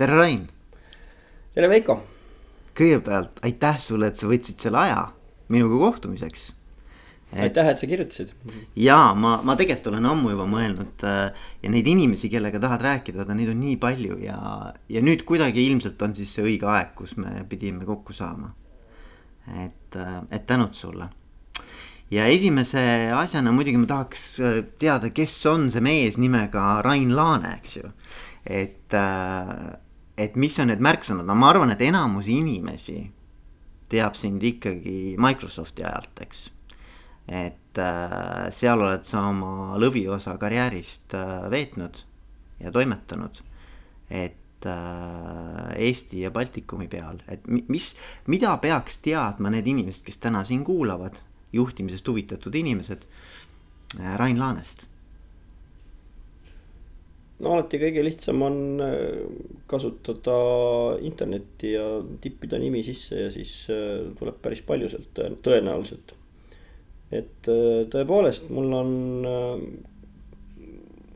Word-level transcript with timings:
tere, 0.00 0.16
Rain. 0.16 0.46
tere, 1.54 1.68
Veiko. 1.68 1.98
kõigepealt 2.78 3.42
aitäh 3.44 3.76
sulle, 3.82 4.08
et 4.08 4.16
sa 4.16 4.30
võtsid 4.30 4.62
selle 4.62 4.78
aja 4.80 5.00
minuga 5.52 5.76
kohtumiseks 5.82 6.46
et.... 7.34 7.42
aitäh, 7.44 7.68
et 7.68 7.82
sa 7.82 7.88
kirjutasid. 7.90 8.30
ja 8.80 8.96
ma, 9.12 9.34
ma 9.44 9.56
tegelikult 9.60 9.90
olen 9.92 10.08
ammu 10.08 10.32
juba 10.32 10.46
mõelnud 10.48 11.04
äh, 11.04 11.42
ja 11.60 11.72
neid 11.74 11.90
inimesi, 11.92 12.30
kellega 12.32 12.62
tahad 12.62 12.86
rääkida, 12.86 13.26
neid 13.34 13.52
on 13.52 13.60
nii 13.60 13.76
palju 13.82 14.16
ja, 14.24 14.38
ja 14.88 15.04
nüüd 15.04 15.26
kuidagi 15.28 15.66
ilmselt 15.68 16.00
on 16.06 16.16
siis 16.16 16.32
see 16.32 16.46
õige 16.48 16.70
aeg, 16.70 16.96
kus 16.96 17.18
me 17.20 17.44
pidime 17.50 17.84
kokku 17.84 18.16
saama. 18.16 18.54
et, 19.66 20.00
äh, 20.00 20.16
et 20.30 20.48
tänud 20.48 20.72
sulle 20.78 21.10
ja 22.10 22.24
esimese 22.24 22.80
asjana 23.20 23.52
muidugi 23.52 23.84
ma 23.84 23.92
tahaks 23.92 24.24
äh, 24.40 24.58
teada, 24.80 25.12
kes 25.12 25.36
on 25.52 25.68
see 25.68 25.84
mees 25.84 26.16
nimega 26.16 26.80
Rain 26.88 27.12
Laane, 27.12 27.58
eks 27.60 27.76
ju. 27.82 27.94
et, 28.48 28.96
et 30.20 30.36
mis 30.36 30.56
on 30.60 30.68
need 30.70 30.82
märksõnad, 30.84 31.26
no 31.26 31.36
ma 31.38 31.50
arvan, 31.52 31.72
et 31.72 31.82
enamus 31.86 32.28
inimesi 32.30 32.98
teab 33.90 34.16
sind 34.18 34.42
ikkagi 34.46 35.16
Microsofti 35.20 35.84
ajalt, 35.86 36.22
eks. 36.26 36.42
Et 37.30 37.78
äh, 37.78 38.48
seal 38.54 38.82
oled 38.82 39.06
sa 39.06 39.26
oma 39.30 39.78
lõviosa 39.80 40.36
karjäärist 40.40 41.14
äh, 41.18 41.46
veetnud 41.52 42.02
ja 42.60 42.72
toimetanud. 42.74 43.42
et 44.10 44.66
äh, 44.66 45.76
Eesti 45.76 46.24
ja 46.24 46.30
Baltikumi 46.30 46.88
peal, 46.90 47.20
et 47.28 47.46
mis, 47.46 47.92
mida 48.26 48.56
peaks 48.58 48.98
teadma 48.98 49.52
need 49.54 49.66
inimesed, 49.70 50.02
kes 50.04 50.18
täna 50.18 50.42
siin 50.44 50.64
kuulavad, 50.66 51.14
juhtimisest 51.52 52.08
huvitatud 52.08 52.54
inimesed. 52.54 53.06
Äh, 54.00 54.16
Rain 54.18 54.38
Laanest? 54.38 54.89
No 57.40 57.54
alati 57.56 57.80
kõige 57.80 58.04
lihtsam 58.04 58.42
on 58.46 58.56
äh, 58.84 59.20
kasutada 59.70 60.38
internetti 61.06 61.74
ja 61.74 61.86
tippida 62.20 62.60
nimi 62.60 62.82
sisse 62.86 63.26
ja 63.26 63.30
siis 63.34 63.54
äh, 63.72 64.10
tuleb 64.18 64.40
päris 64.42 64.64
palju 64.66 64.90
sealt 64.92 65.22
tõenäoliselt. 65.44 66.16
Et 67.10 67.50
äh, 67.50 67.84
tõepoolest, 67.90 68.50
mul 68.54 68.70
on 68.76 68.92
äh, 69.26 69.62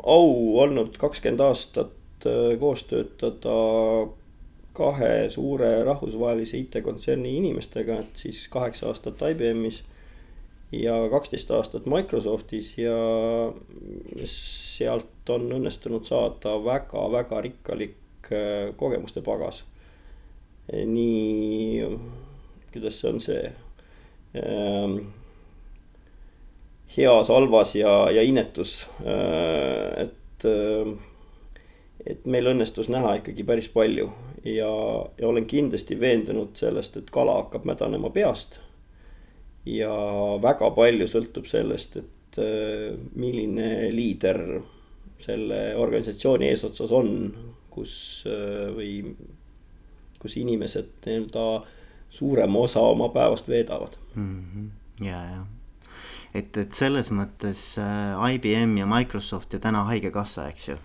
au 0.04 0.58
olnud 0.64 0.96
kakskümmend 1.00 1.44
aastat 1.44 2.26
äh, 2.26 2.54
koos 2.60 2.82
töötada 2.90 3.58
kahe 4.74 5.30
suure 5.30 5.70
rahvusvahelise 5.86 6.58
IT-kontserni 6.58 7.36
inimestega, 7.38 8.00
et 8.02 8.24
siis 8.24 8.40
kaheksa 8.50 8.88
aastat 8.90 9.22
IBM-is 9.30 9.84
ja 10.82 10.96
kaksteist 11.10 11.50
aastat 11.54 11.86
Microsoftis 11.90 12.72
ja 12.78 12.96
sealt 14.28 15.30
on 15.30 15.46
õnnestunud 15.58 16.06
saada 16.08 16.56
väga-väga 16.64 17.40
rikkalik 17.44 18.30
kogemuste 18.76 19.22
pagas. 19.22 19.64
nii, 20.72 21.84
kuidas 22.72 23.00
see 23.00 23.10
on 23.10 23.20
see 23.20 23.42
ähm, 24.40 24.96
heas, 26.96 27.28
halvas 27.28 27.74
ja, 27.74 28.10
ja 28.10 28.22
inetus. 28.22 28.86
Äh, 29.06 30.02
et, 30.02 30.44
äh, 30.44 30.92
et 32.06 32.26
meil 32.26 32.52
õnnestus 32.52 32.90
näha 32.92 33.16
ikkagi 33.20 33.46
päris 33.46 33.68
palju 33.72 34.10
ja, 34.44 34.70
ja 35.18 35.28
olen 35.28 35.46
kindlasti 35.46 35.98
veendunud 36.00 36.56
sellest, 36.58 36.96
et 37.00 37.10
kala 37.14 37.38
hakkab 37.42 37.66
mädanema 37.68 38.10
peast. 38.10 38.60
Ja 39.66 39.94
väga 40.42 40.70
palju 40.76 41.08
sõltub 41.10 41.48
sellest, 41.50 41.96
et 42.02 42.38
äh, 42.42 42.92
milline 43.16 43.90
liider 43.94 44.42
selle 45.24 45.60
organisatsiooni 45.80 46.50
eesotsas 46.50 46.92
on, 46.92 47.10
kus 47.74 47.94
või 48.76 49.00
kus 50.22 50.36
inimesed 50.38 51.04
nii-öelda 51.06 51.46
suurema 52.14 52.58
osa 52.64 52.80
oma 52.80 53.08
päevast 53.14 53.48
veedavad 53.48 53.96
mm. 54.14 54.44
-hmm. 54.54 54.68
ja, 55.06 55.20
ja 55.32 55.42
et, 56.34 56.56
et 56.56 56.74
selles 56.74 57.10
mõttes 57.14 57.62
äh, 57.80 58.34
IBM 58.34 58.76
ja 58.80 58.88
Microsoft 58.90 59.54
ja 59.54 59.62
täna 59.62 59.84
Haigekassa, 59.88 60.48
eks 60.50 60.68
ju. 60.68 60.76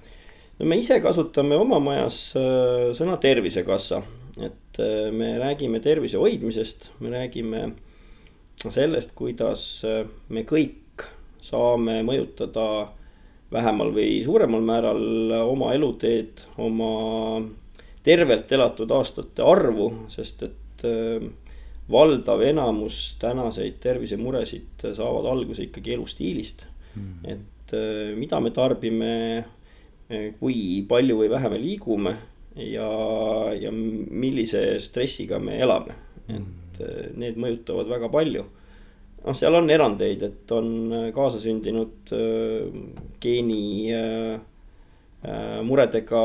no 0.60 0.70
me 0.70 0.78
ise 0.80 1.00
kasutame 1.04 1.58
oma 1.58 1.80
majas 1.84 2.20
äh, 2.38 2.90
sõna 2.98 3.18
Tervisekassa, 3.22 4.02
et 4.38 4.82
äh, 4.82 5.10
me 5.16 5.36
räägime 5.42 5.82
tervise 5.84 6.22
hoidmisest, 6.22 6.92
me 7.00 7.14
räägime 7.16 7.64
sellest, 8.68 9.14
kuidas 9.16 9.64
me 10.30 10.44
kõik 10.48 11.06
saame 11.42 12.02
mõjutada 12.04 12.90
vähemal 13.54 13.94
või 13.96 14.20
suuremal 14.26 14.66
määral 14.66 15.32
oma 15.46 15.72
eluteed, 15.74 16.44
oma 16.60 17.40
tervelt 18.04 18.52
elatud 18.52 18.92
aastate 18.92 19.46
arvu, 19.48 19.88
sest 20.12 20.44
et 20.50 20.84
valdav 21.92 22.42
enamus 22.46 23.16
tänaseid 23.22 23.80
tervisemuresid 23.82 24.86
saavad 24.98 25.30
alguse 25.32 25.66
ikkagi 25.66 25.96
elustiilist. 25.98 26.66
Mm.. 26.96 27.18
et 27.24 27.74
äh, 27.78 28.16
mida 28.18 28.40
me 28.42 28.50
tarbime, 28.52 29.14
äh, 30.10 30.32
kui 30.40 30.82
palju 30.90 31.20
või 31.20 31.30
vähe 31.30 31.52
me 31.54 31.60
liigume 31.62 32.14
ja, 32.66 32.90
ja 33.54 33.72
millise 33.72 34.64
stressiga 34.82 35.38
me 35.40 35.60
elame, 35.62 35.94
et 36.34 36.69
äh, 36.82 37.10
need 37.20 37.40
mõjutavad 37.40 37.92
väga 37.92 38.12
palju. 38.14 38.46
Noh, 39.20 39.36
seal 39.36 39.56
on 39.56 39.68
erandeid, 39.70 40.22
et 40.24 40.52
on 40.56 40.94
kaasasündinud 41.12 42.14
geeni 43.20 43.64
äh, 43.92 44.38
Äh, 45.20 45.58
muredega 45.68 46.20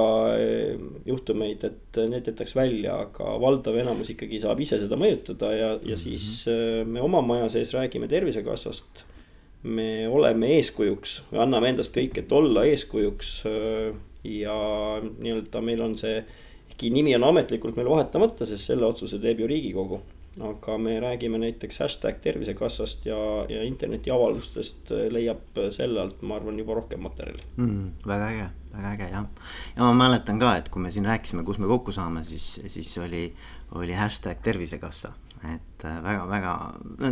juhtumeid, 1.03 1.65
et 1.67 1.99
need 2.13 2.29
jätaks 2.31 2.53
välja, 2.55 3.01
aga 3.09 3.33
valdav 3.43 3.75
enamus 3.81 4.13
ikkagi 4.13 4.39
saab 4.39 4.63
ise 4.63 4.79
seda 4.79 4.95
mõjutada 4.95 5.51
ja, 5.51 5.71
ja 5.83 5.97
siis 5.99 6.45
äh, 6.47 6.85
me 6.87 7.03
oma 7.03 7.19
maja 7.27 7.49
sees 7.51 7.75
räägime 7.75 8.07
Tervisekassast. 8.07 9.03
me 9.65 10.07
oleme 10.07 10.53
eeskujuks, 10.61 11.17
anname 11.33 11.73
endast 11.73 11.97
kõik, 11.97 12.21
et 12.21 12.33
olla 12.37 12.67
eeskujuks 12.69 13.31
ja 14.29 14.57
nii-öelda 15.03 15.63
meil 15.65 15.83
on 15.83 15.97
see, 15.99 16.19
ehkki 16.69 16.93
nimi 16.95 17.17
on 17.17 17.25
ametlikult 17.33 17.75
meil 17.81 17.89
vahetamata, 17.91 18.47
sest 18.47 18.71
selle 18.71 18.87
otsuse 18.87 19.19
teeb 19.19 19.41
ju 19.43 19.49
riigikogu 19.51 20.05
aga 20.43 20.79
me 20.79 20.97
räägime 21.01 21.39
näiteks 21.39 21.79
hashtag 21.79 22.19
Tervisekassast 22.23 23.07
ja, 23.07 23.19
ja 23.49 23.63
internetiavaldustest 23.63 24.91
leiab 25.15 25.61
selle 25.75 26.01
alt, 26.03 26.23
ma 26.23 26.39
arvan, 26.41 26.59
juba 26.59 26.75
rohkem 26.81 27.05
materjali 27.07 27.45
mm,. 27.57 27.93
väga 28.07 28.31
äge, 28.33 28.49
väga 28.73 28.93
äge 28.97 29.11
jah. 29.13 29.29
ja 29.77 29.83
ma 29.83 29.93
mäletan 30.05 30.41
ka, 30.43 30.57
et 30.59 30.69
kui 30.75 30.83
me 30.83 30.93
siin 30.95 31.07
rääkisime, 31.07 31.45
kus 31.47 31.61
me 31.63 31.71
kokku 31.71 31.95
saame, 31.95 32.25
siis, 32.25 32.49
siis 32.67 32.97
oli, 32.99 33.29
oli 33.79 33.95
hashtag 33.95 34.43
Tervisekassa. 34.43 35.13
et 35.55 35.85
väga-väga, 35.85 36.59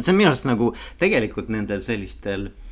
see 0.00 0.12
on 0.14 0.18
minu 0.18 0.32
arust 0.32 0.48
nagu 0.48 0.72
tegelikult 0.98 1.50
nendel 1.52 1.82
sellistel 1.84 2.48
eh, 2.48 2.71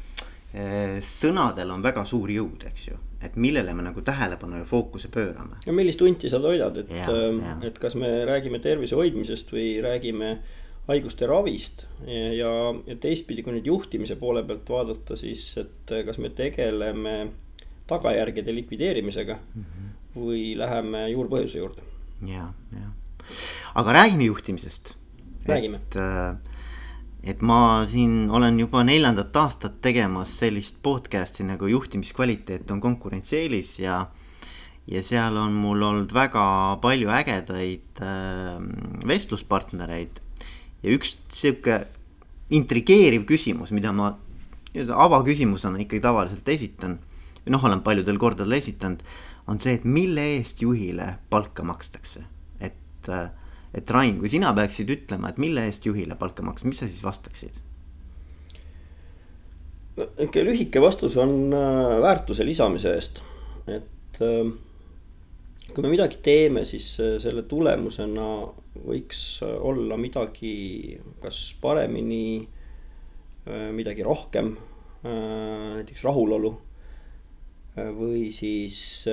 sõnadel 1.06 1.70
on 1.70 1.82
väga 1.82 2.04
suur 2.04 2.30
jõud, 2.30 2.64
eks 2.66 2.88
ju 2.88 2.96
et 3.20 3.36
millele 3.36 3.74
me 3.76 3.84
nagu 3.84 4.00
tähelepanu 4.04 4.62
ja 4.62 4.64
fookuse 4.64 5.08
pöörame. 5.12 5.60
ja 5.66 5.72
millist 5.72 6.00
hunti 6.00 6.30
sa 6.30 6.40
toidad, 6.40 6.76
et, 6.76 6.90
ähm, 6.90 7.42
et 7.62 7.78
kas 7.78 7.94
me 7.94 8.08
räägime 8.24 8.58
tervise 8.64 8.96
hoidmisest 8.96 9.52
või 9.52 9.74
räägime 9.84 10.38
haiguste 10.88 11.28
ravist 11.28 11.86
ja, 12.06 12.52
ja 12.86 12.96
teistpidi, 13.00 13.44
kui 13.44 13.54
nüüd 13.54 13.68
juhtimise 13.68 14.16
poole 14.18 14.42
pealt 14.48 14.72
vaadata, 14.72 15.16
siis 15.20 15.44
et 15.60 15.94
kas 16.06 16.18
me 16.18 16.32
tegeleme 16.34 17.16
tagajärgede 17.90 18.54
likvideerimisega 18.54 19.36
mm 19.36 19.64
-hmm. 19.64 19.92
või 20.16 20.44
läheme 20.58 21.08
juurpõhjuse 21.10 21.58
juurde. 21.58 21.82
ja, 22.26 22.52
ja, 22.72 22.88
aga 23.74 23.92
räägime 23.92 24.24
juhtimisest. 24.24 24.94
räägime. 25.46 25.76
et 25.76 25.96
äh, 25.96 26.36
et 27.24 27.42
ma 27.44 27.84
siin 27.88 28.30
olen 28.32 28.58
juba 28.62 28.82
neljandat 28.86 29.36
aastat 29.36 29.80
tegemas 29.84 30.38
sellist 30.40 30.78
podcast'i 30.82 31.44
nagu 31.44 31.68
juhtimiskvaliteet 31.68 32.70
on 32.70 32.80
konkurentsieelis 32.80 33.78
ja 33.82 34.06
ja 34.90 35.02
seal 35.04 35.36
on 35.36 35.52
mul 35.54 35.82
olnud 35.86 36.12
väga 36.14 36.42
palju 36.82 37.12
ägedaid 37.14 38.00
äh, 38.02 38.56
vestluspartnereid. 39.06 40.20
Ja 40.82 40.94
üks 40.96 41.14
sihuke 41.36 41.84
intrigeeriv 42.50 43.26
küsimus, 43.28 43.70
mida 43.70 43.92
ma 43.94 44.14
avaküsimusena 44.74 45.82
ikkagi 45.84 46.02
tavaliselt 46.02 46.48
esitan, 46.48 46.98
noh, 47.50 47.64
olen 47.66 47.82
paljudel 47.84 48.18
kordadel 48.18 48.56
esitanud, 48.58 49.04
on 49.50 49.60
see, 49.62 49.76
et 49.78 49.84
mille 49.84 50.24
eest 50.36 50.62
juhile 50.62 51.16
palka 51.30 51.64
makstakse, 51.66 52.24
et 52.62 53.10
äh, 53.10 53.30
et 53.74 53.90
Rain, 53.90 54.18
kui 54.18 54.30
sina 54.32 54.52
peaksid 54.56 54.90
ütlema, 54.90 55.30
et 55.30 55.38
mille 55.42 55.64
eest 55.68 55.86
juhile 55.86 56.16
palka 56.18 56.42
maksta, 56.46 56.68
mis 56.68 56.80
sa 56.82 56.88
siis 56.90 57.04
vastaksid? 57.06 57.60
no 60.00 60.06
nihuke 60.18 60.44
lühike 60.46 60.82
vastus 60.82 61.16
on 61.20 61.52
äh, 61.52 61.98
väärtuse 62.02 62.46
lisamise 62.46 62.94
eest, 62.96 63.22
et 63.68 64.20
äh, 64.24 64.50
kui 65.70 65.84
me 65.84 65.92
midagi 65.92 66.20
teeme, 66.24 66.64
siis 66.68 66.92
äh, 67.02 67.16
selle 67.22 67.44
tulemusena 67.50 68.30
võiks 68.86 69.42
olla 69.42 69.98
midagi, 69.98 70.96
kas 71.20 71.40
paremini, 71.60 72.46
midagi 73.74 74.04
rohkem, 74.06 74.52
näiteks 75.02 76.04
rahulolu. 76.06 76.52
või 77.96 78.28
siis 78.30 79.08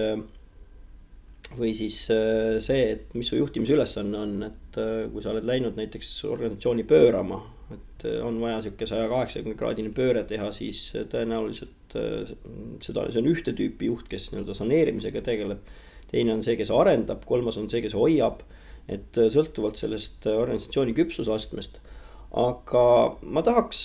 või 1.56 1.72
siis 1.78 2.00
äh, 2.12 2.58
see, 2.64 2.92
et 2.96 3.14
mis 3.16 3.30
su 3.30 3.38
juhtimise 3.40 3.78
ülesanne 3.78 4.20
on, 4.20 4.36
et 4.50 4.80
äh, 4.82 5.06
kui 5.12 5.24
sa 5.24 5.32
oled 5.32 5.48
läinud 5.48 5.78
näiteks 5.80 6.12
organisatsiooni 6.28 6.84
pöörama, 6.90 7.40
et 7.74 8.08
äh, 8.10 8.20
on 8.26 8.40
vaja 8.42 8.60
sihuke 8.66 8.88
saja 8.90 9.08
kaheksakümne 9.12 9.58
kraadine 9.60 9.94
pööre 9.96 10.26
teha, 10.28 10.50
siis 10.56 10.90
tõenäoliselt 11.12 11.98
seda, 12.84 13.08
see 13.08 13.22
on 13.22 13.32
ühte 13.32 13.56
tüüpi 13.56 13.92
juht, 13.92 14.10
kes 14.12 14.32
nii-öelda 14.34 14.58
saneerimisega 14.58 15.24
tegeleb. 15.24 15.76
teine 16.12 16.36
on 16.36 16.44
see, 16.44 16.56
kes 16.60 16.72
arendab, 16.72 17.24
kolmas 17.28 17.58
on 17.60 17.68
see, 17.72 17.82
kes 17.84 17.96
hoiab, 17.98 18.44
et 18.88 19.18
sõltuvalt 19.32 19.80
sellest 19.80 20.28
organisatsiooni 20.32 20.96
küpsusastmest 20.96 21.82
aga 22.38 22.84
ma 23.24 23.42
tahaks, 23.44 23.82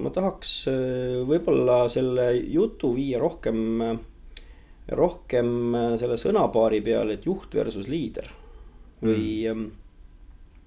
ma 0.00 0.12
tahaks 0.12 0.52
võib-olla 1.28 1.82
selle 1.92 2.30
jutu 2.40 2.94
viia 2.96 3.20
rohkem 3.20 3.80
rohkem 4.94 5.74
äh, 5.74 5.94
selle 5.98 6.18
sõnapaari 6.20 6.80
peale, 6.84 7.16
et 7.16 7.26
juht 7.26 7.54
versus 7.56 7.90
liider. 7.90 8.30
Või 9.02 9.46
mm., 9.50 9.66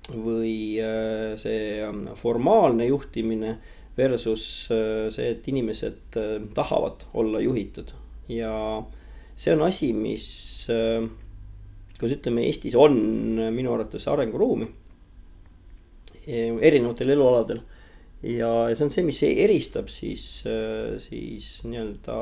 või 0.09 0.79
äh, 0.81 1.35
see 1.37 1.83
ähm, 1.85 2.07
formaalne 2.17 2.87
juhtimine 2.87 3.59
versus 3.97 4.43
äh, 4.73 5.09
see, 5.13 5.35
et 5.35 5.47
inimesed 5.51 6.17
tahavad 6.57 7.05
olla 7.13 7.41
juhitud. 7.43 7.93
Ja 8.29 8.53
see 9.39 9.53
on 9.53 9.63
asi, 9.67 9.91
mis, 9.93 10.25
kus 11.99 12.15
ütleme, 12.15 12.43
Eestis 12.45 12.75
on 12.77 12.97
minu 13.53 13.73
arvates 13.73 14.05
arenguruumi 14.09 14.67
erinevatel 16.29 17.13
elualadel. 17.15 17.61
Ja 18.21 18.49
see 18.75 18.85
on 18.85 18.91
see, 18.93 19.05
mis 19.07 19.21
eristab 19.25 19.89
siis, 19.89 20.25
siis 21.05 21.47
nii-öelda 21.65 22.17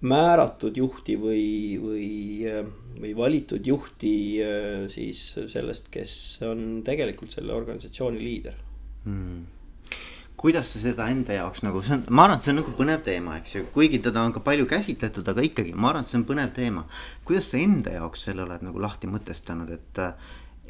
määratud 0.00 0.76
juhti 0.80 1.16
või, 1.20 1.76
või, 1.82 2.10
või 3.00 3.14
valitud 3.16 3.66
juhti 3.66 4.12
siis 4.88 5.22
sellest, 5.52 5.90
kes 5.92 6.12
on 6.48 6.80
tegelikult 6.86 7.36
selle 7.36 7.52
organisatsiooni 7.52 8.22
liider 8.24 8.60
hmm 9.04 9.60
kuidas 10.40 10.70
sa 10.72 10.80
seda 10.80 11.06
enda 11.12 11.34
jaoks 11.36 11.60
nagu, 11.66 11.82
see 11.84 11.98
on, 11.98 12.06
ma 12.16 12.24
arvan, 12.24 12.38
et 12.38 12.44
see 12.46 12.52
on 12.54 12.58
nagu 12.62 12.72
põnev 12.72 13.02
teema, 13.04 13.36
eks 13.42 13.56
ju, 13.58 13.64
kuigi 13.74 13.98
teda 14.00 14.22
on 14.24 14.32
ka 14.32 14.40
palju 14.44 14.64
käsitletud, 14.70 15.26
aga 15.28 15.44
ikkagi, 15.44 15.74
ma 15.76 15.90
arvan, 15.90 16.06
et 16.06 16.08
see 16.08 16.16
on 16.16 16.24
põnev 16.30 16.54
teema. 16.56 16.86
kuidas 17.28 17.50
sa 17.52 17.60
enda 17.60 17.92
jaoks 17.98 18.24
selle 18.28 18.46
oled 18.46 18.64
nagu 18.64 18.80
lahti 18.80 19.10
mõtestanud, 19.10 19.74
et, 19.76 20.00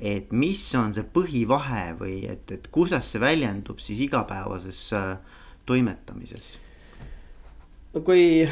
et 0.03 0.32
mis 0.35 0.65
on 0.81 0.91
see 0.97 1.06
põhivahe 1.15 1.85
või 2.00 2.17
et, 2.32 2.50
et 2.50 2.67
kuidas 2.75 3.12
see 3.12 3.23
väljendub 3.23 3.79
siis 3.85 4.03
igapäevases 4.09 4.82
äh, 4.99 5.38
toimetamises? 5.71 6.56
no 7.94 8.03
kui 8.06 8.43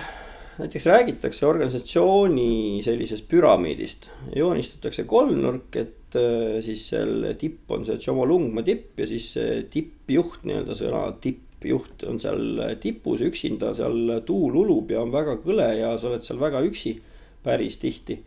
näiteks 0.59 0.87
räägitakse 0.91 1.47
organisatsiooni 1.47 2.81
sellisest 2.85 3.29
püramiidist, 3.31 4.09
joonistatakse 4.37 5.05
kolmnurk, 5.09 5.77
et 5.79 6.19
äh, 6.19 6.59
siis 6.67 6.89
seal 6.93 7.29
tipp 7.39 7.71
on 7.75 7.87
see 7.87 7.99
Tšomolungma 8.01 8.65
tipp 8.67 8.99
ja 8.99 9.07
siis 9.11 9.31
tippjuht, 9.71 10.43
nii-öelda 10.49 10.77
sõna 10.79 11.05
tippjuht 11.23 12.03
on 12.11 12.19
seal 12.23 12.63
tipus 12.83 13.23
üksinda, 13.27 13.71
seal 13.79 14.19
tuul 14.27 14.59
ulub 14.65 14.91
ja 14.95 15.03
on 15.05 15.15
väga 15.15 15.39
kõle 15.45 15.69
ja 15.79 15.95
sa 15.99 16.11
oled 16.11 16.27
seal 16.27 16.43
väga 16.43 16.63
üksi 16.67 16.97
päris 17.45 17.79
tihti. 17.79 18.19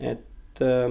et 0.00 0.64
äh, 0.64 0.90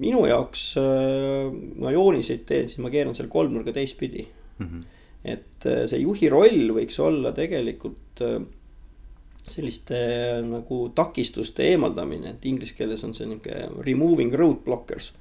minu 0.00 0.24
jaoks, 0.28 0.74
äh, 0.80 1.50
ma 1.80 1.92
jooniseid 1.96 2.46
teen, 2.48 2.68
siis 2.68 2.80
ma 2.84 2.92
keeran 2.92 3.16
selle 3.16 3.32
kolmnurga 3.32 3.72
teistpidi 3.72 4.26
mm. 4.58 4.66
-hmm. 4.66 4.84
et 5.24 5.68
see 5.90 6.00
juhi 6.04 6.28
roll 6.28 6.72
võiks 6.76 7.00
olla 7.00 7.32
tegelikult 7.36 8.22
selliste 9.48 9.98
nagu 10.44 10.82
takistuste 10.94 11.64
eemaldamine, 11.72 12.34
et 12.34 12.46
inglise 12.46 12.76
keeles 12.76 13.04
on 13.06 13.14
see 13.16 13.28
nihuke 13.30 13.66
removing 13.86 14.34
roadblockers. 14.36 15.12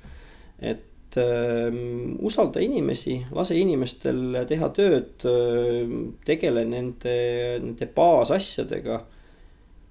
et 0.60 1.16
äh, 1.18 1.76
usalda 2.20 2.60
inimesi, 2.60 3.22
lase 3.32 3.56
inimestel 3.56 4.42
teha 4.50 4.68
tööd 4.76 5.24
äh,, 5.30 5.94
tegele 6.28 6.66
nende, 6.68 7.16
nende 7.64 7.88
baasasjadega, 7.96 9.00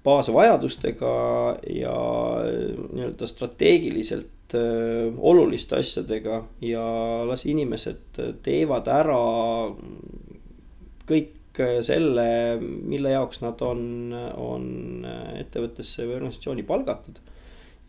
baasvajadustega 0.05 1.15
ja 1.73 1.95
nii-öelda 2.45 3.27
strateegiliselt 3.27 4.55
äh, 4.55 5.09
oluliste 5.17 5.81
asjadega 5.81 6.43
ja 6.61 6.85
las 7.27 7.47
inimesed 7.49 8.21
teevad 8.45 8.87
ära 8.93 9.19
kõik 11.09 11.38
selle, 11.57 12.25
mille 12.61 13.11
jaoks 13.11 13.41
nad 13.43 13.61
on, 13.65 14.13
on 14.37 14.65
ettevõttesse 15.39 16.05
või 16.05 16.19
organisatsiooni 16.19 16.65
palgatud. 16.67 17.19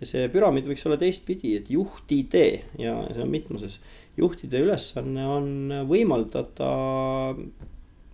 ja 0.00 0.08
see 0.08 0.28
püramiid 0.32 0.66
võiks 0.66 0.86
olla 0.88 0.96
teistpidi, 1.00 1.56
et 1.58 1.70
juhtide 1.70 2.46
ja 2.80 2.96
see 3.12 3.22
on 3.22 3.30
mitmuses, 3.30 3.78
juhtide 4.16 4.62
ülesanne 4.64 5.26
on 5.28 5.50
võimaldada 5.88 6.70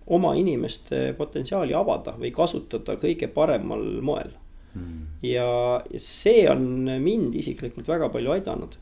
oma 0.06 0.32
inimeste 0.38 1.12
potentsiaali 1.18 1.74
avada 1.74 2.14
või 2.18 2.30
kasutada 2.34 2.98
kõige 3.00 3.28
paremal 3.32 3.84
moel 4.02 4.32
mm.. 4.76 5.04
ja, 5.26 5.48
ja 5.90 6.02
see 6.02 6.44
on 6.50 6.86
mind 7.02 7.34
isiklikult 7.38 7.88
väga 7.88 8.10
palju 8.14 8.34
aidanud. 8.36 8.76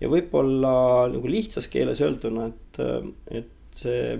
ja 0.00 0.10
võib-olla 0.10 0.72
nagu 1.10 1.30
lihtsas 1.30 1.66
keeles 1.72 2.02
öelduna, 2.04 2.50
et, 2.52 2.82
et 3.40 3.80
see 3.80 4.18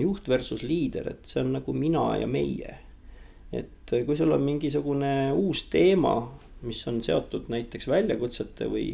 juht 0.00 0.28
versus 0.28 0.62
liider, 0.66 1.10
et 1.12 1.28
see 1.28 1.42
on 1.42 1.54
nagu 1.56 1.74
mina 1.76 2.08
ja 2.20 2.28
meie. 2.28 2.78
et 3.54 3.92
kui 4.04 4.16
sul 4.18 4.34
on 4.34 4.42
mingisugune 4.42 5.30
uus 5.38 5.62
teema, 5.70 6.16
mis 6.66 6.80
on 6.90 6.98
seotud 7.04 7.46
näiteks 7.52 7.86
väljakutsete 7.88 8.66
või, 8.68 8.88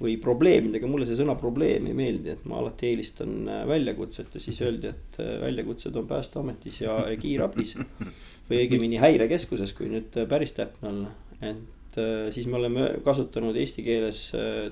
või 0.00 0.14
probleemidega, 0.22 0.88
mulle 0.88 1.04
see 1.06 1.18
sõna 1.18 1.34
probleem 1.38 1.90
ei 1.90 1.96
meeldi, 1.96 2.32
et 2.32 2.46
ma 2.48 2.58
alati 2.62 2.88
eelistan 2.88 3.34
äh, 3.44 3.60
väljakutset 3.68 4.32
ja 4.34 4.40
siis 4.42 4.62
öeldi, 4.64 4.88
et 4.94 5.18
äh, 5.20 5.34
väljakutsed 5.42 5.98
on 6.00 6.08
päästeametis 6.10 6.80
ja 6.80 6.96
kiirabis. 7.20 7.76
või 8.48 8.62
õigemini 8.64 9.02
häirekeskuses, 9.02 9.76
kui 9.76 9.90
nüüd 9.92 10.16
päris 10.30 10.56
täpne 10.56 10.90
olla, 10.90 11.12
et 11.44 12.00
siis 12.34 12.46
me 12.46 12.56
oleme 12.56 12.86
kasutanud 13.04 13.56
eesti 13.58 13.82
keeles, 13.82 14.24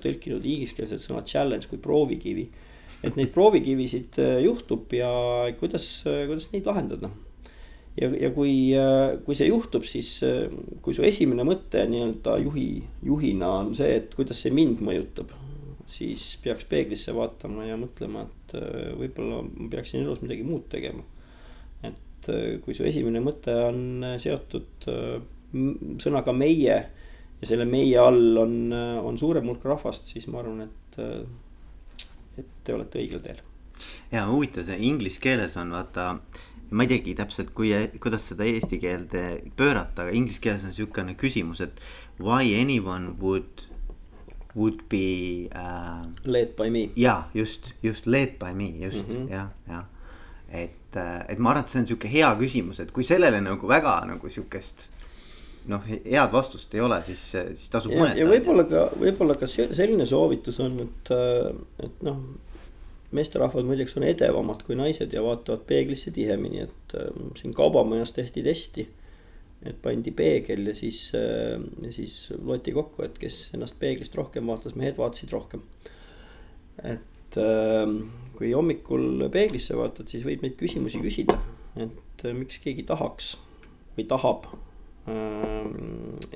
tõlkinud 0.03 0.45
ingliskeelset 0.47 1.03
sõna 1.03 1.25
challenge 1.27 1.67
kui 1.71 1.79
proovikivi 1.83 2.47
et 3.07 3.17
neid 3.19 3.31
proovikivisid 3.35 4.19
äh, 4.23 4.37
juhtub 4.45 4.93
ja 4.97 5.11
kuidas, 5.61 5.87
äh, 6.09 6.25
kuidas 6.27 6.51
neid 6.53 6.67
lahendada. 6.67 7.11
ja, 7.99 8.11
ja 8.15 8.31
kui, 8.35 8.55
äh, 8.79 9.19
kui 9.27 9.37
see 9.39 9.51
juhtub, 9.51 9.87
siis 9.87 10.11
kui 10.83 10.97
su 10.97 11.05
esimene 11.07 11.47
mõte 11.47 11.85
nii-öelda 11.91 12.39
juhi, 12.45 12.71
juhina 13.07 13.53
on 13.63 13.75
see, 13.79 13.93
et 14.01 14.15
kuidas 14.19 14.43
see 14.43 14.55
mind 14.55 14.83
mõjutab. 14.85 15.35
siis 15.89 16.35
peaks 16.45 16.67
peeglisse 16.69 17.15
vaatama 17.17 17.65
ja 17.65 17.79
mõtlema, 17.81 18.27
et 18.27 18.59
võib-olla 18.99 19.41
ma 19.47 19.71
peaksin 19.73 20.03
elus 20.03 20.21
midagi 20.21 20.45
muud 20.45 20.67
tegema. 20.69 21.05
et 21.83 22.31
kui 22.65 22.75
su 22.75 22.85
esimene 22.85 23.23
mõte 23.23 23.55
on 23.69 24.05
seotud 24.21 24.89
sõnaga 26.03 26.35
meie 26.37 26.77
ja 27.39 27.47
selle 27.47 27.65
meie 27.65 27.97
all 28.03 28.37
on, 28.43 28.73
on 28.75 29.17
suurem 29.17 29.47
hulk 29.49 29.65
rahvast, 29.65 30.11
siis 30.11 30.27
ma 30.29 30.43
arvan, 30.43 30.67
et 30.67 30.99
et 32.39 32.53
te 32.65 32.75
olete 32.75 33.01
õigel 33.03 33.23
teel. 33.25 33.43
ja 34.13 34.27
huvitav, 34.29 34.67
see 34.69 34.79
inglise 34.89 35.21
keeles 35.23 35.57
on 35.61 35.73
vaata, 35.77 36.11
ma 36.71 36.85
ei 36.85 36.93
teagi 36.93 37.15
täpselt, 37.19 37.55
kui, 37.57 37.73
kuidas 38.03 38.29
seda 38.33 38.47
eesti 38.49 38.81
keelde 38.83 39.25
pöörata, 39.57 40.07
aga 40.07 40.17
inglise 40.17 40.43
keeles 40.45 40.67
on 40.69 40.75
sihukene 40.77 41.17
küsimus, 41.19 41.63
et 41.65 41.81
why 42.19 42.55
anyone 42.61 43.17
would 43.23 43.69
would 44.57 44.81
be 44.89 45.49
uh,. 45.55 46.09
Led 46.25 46.57
by 46.57 46.71
me. 46.71 46.89
ja 46.97 47.29
just, 47.35 47.73
just 47.83 48.07
led 48.07 48.39
by 48.41 48.55
me, 48.55 48.73
just 48.81 49.09
mm 49.09 49.15
-hmm. 49.15 49.31
jah, 49.33 49.49
jah. 49.69 49.85
et, 50.49 50.97
äh, 50.97 51.25
et 51.29 51.39
ma 51.39 51.51
arvan, 51.51 51.63
et 51.63 51.69
see 51.69 51.81
on 51.81 51.87
sihuke 51.87 52.09
hea 52.09 52.37
küsimus, 52.39 52.81
et 52.81 52.91
kui 52.91 53.05
sellele 53.05 53.41
nagu 53.41 53.69
väga 53.69 54.05
nagu 54.07 54.29
sihukest 54.29 54.89
noh, 55.69 55.87
head 55.89 56.33
vastust 56.33 56.75
ei 56.77 56.83
ole, 56.85 56.99
siis, 57.07 57.23
siis 57.33 57.71
tasub 57.73 57.95
mõelda. 57.95 58.19
ja 58.21 58.29
võib-olla 58.29 58.65
ka, 58.69 58.85
võib-olla 58.99 59.37
ka 59.39 59.49
selline 59.51 60.07
soovitus 60.09 60.61
on, 60.65 60.79
et, 60.85 61.11
et 61.85 62.05
noh. 62.07 62.21
meesterahvad 63.17 63.65
muideks 63.69 63.97
on 63.97 64.05
edevamad 64.05 64.63
kui 64.67 64.77
naised 64.79 65.13
ja 65.13 65.23
vaatavad 65.25 65.65
peeglisse 65.69 66.13
tihemini, 66.15 66.67
et 66.69 66.97
äh, 66.99 67.11
siin 67.41 67.55
kaubamajas 67.57 68.13
tehti 68.17 68.45
testi. 68.47 68.89
et 69.67 69.75
pandi 69.83 70.13
peegel 70.15 70.69
ja 70.71 70.75
siis, 70.75 71.11
äh, 71.19 71.59
siis 71.91 72.29
loeti 72.39 72.73
kokku, 72.73 73.03
et 73.03 73.19
kes 73.19 73.49
ennast 73.55 73.79
peeglist 73.81 74.15
rohkem 74.15 74.47
vaatas, 74.47 74.77
mehed 74.79 74.97
vaatasid 75.01 75.33
rohkem. 75.35 75.65
et 76.85 77.41
äh, 77.43 77.97
kui 78.39 78.53
hommikul 78.53 79.29
peeglisse 79.35 79.77
vaatad, 79.77 80.07
siis 80.09 80.25
võib 80.25 80.45
neid 80.45 80.55
küsimusi 80.61 81.03
küsida, 81.03 81.41
et 81.77 82.25
miks 82.35 82.63
keegi 82.63 82.87
tahaks 82.87 83.35
või 83.97 84.07
tahab 84.09 84.47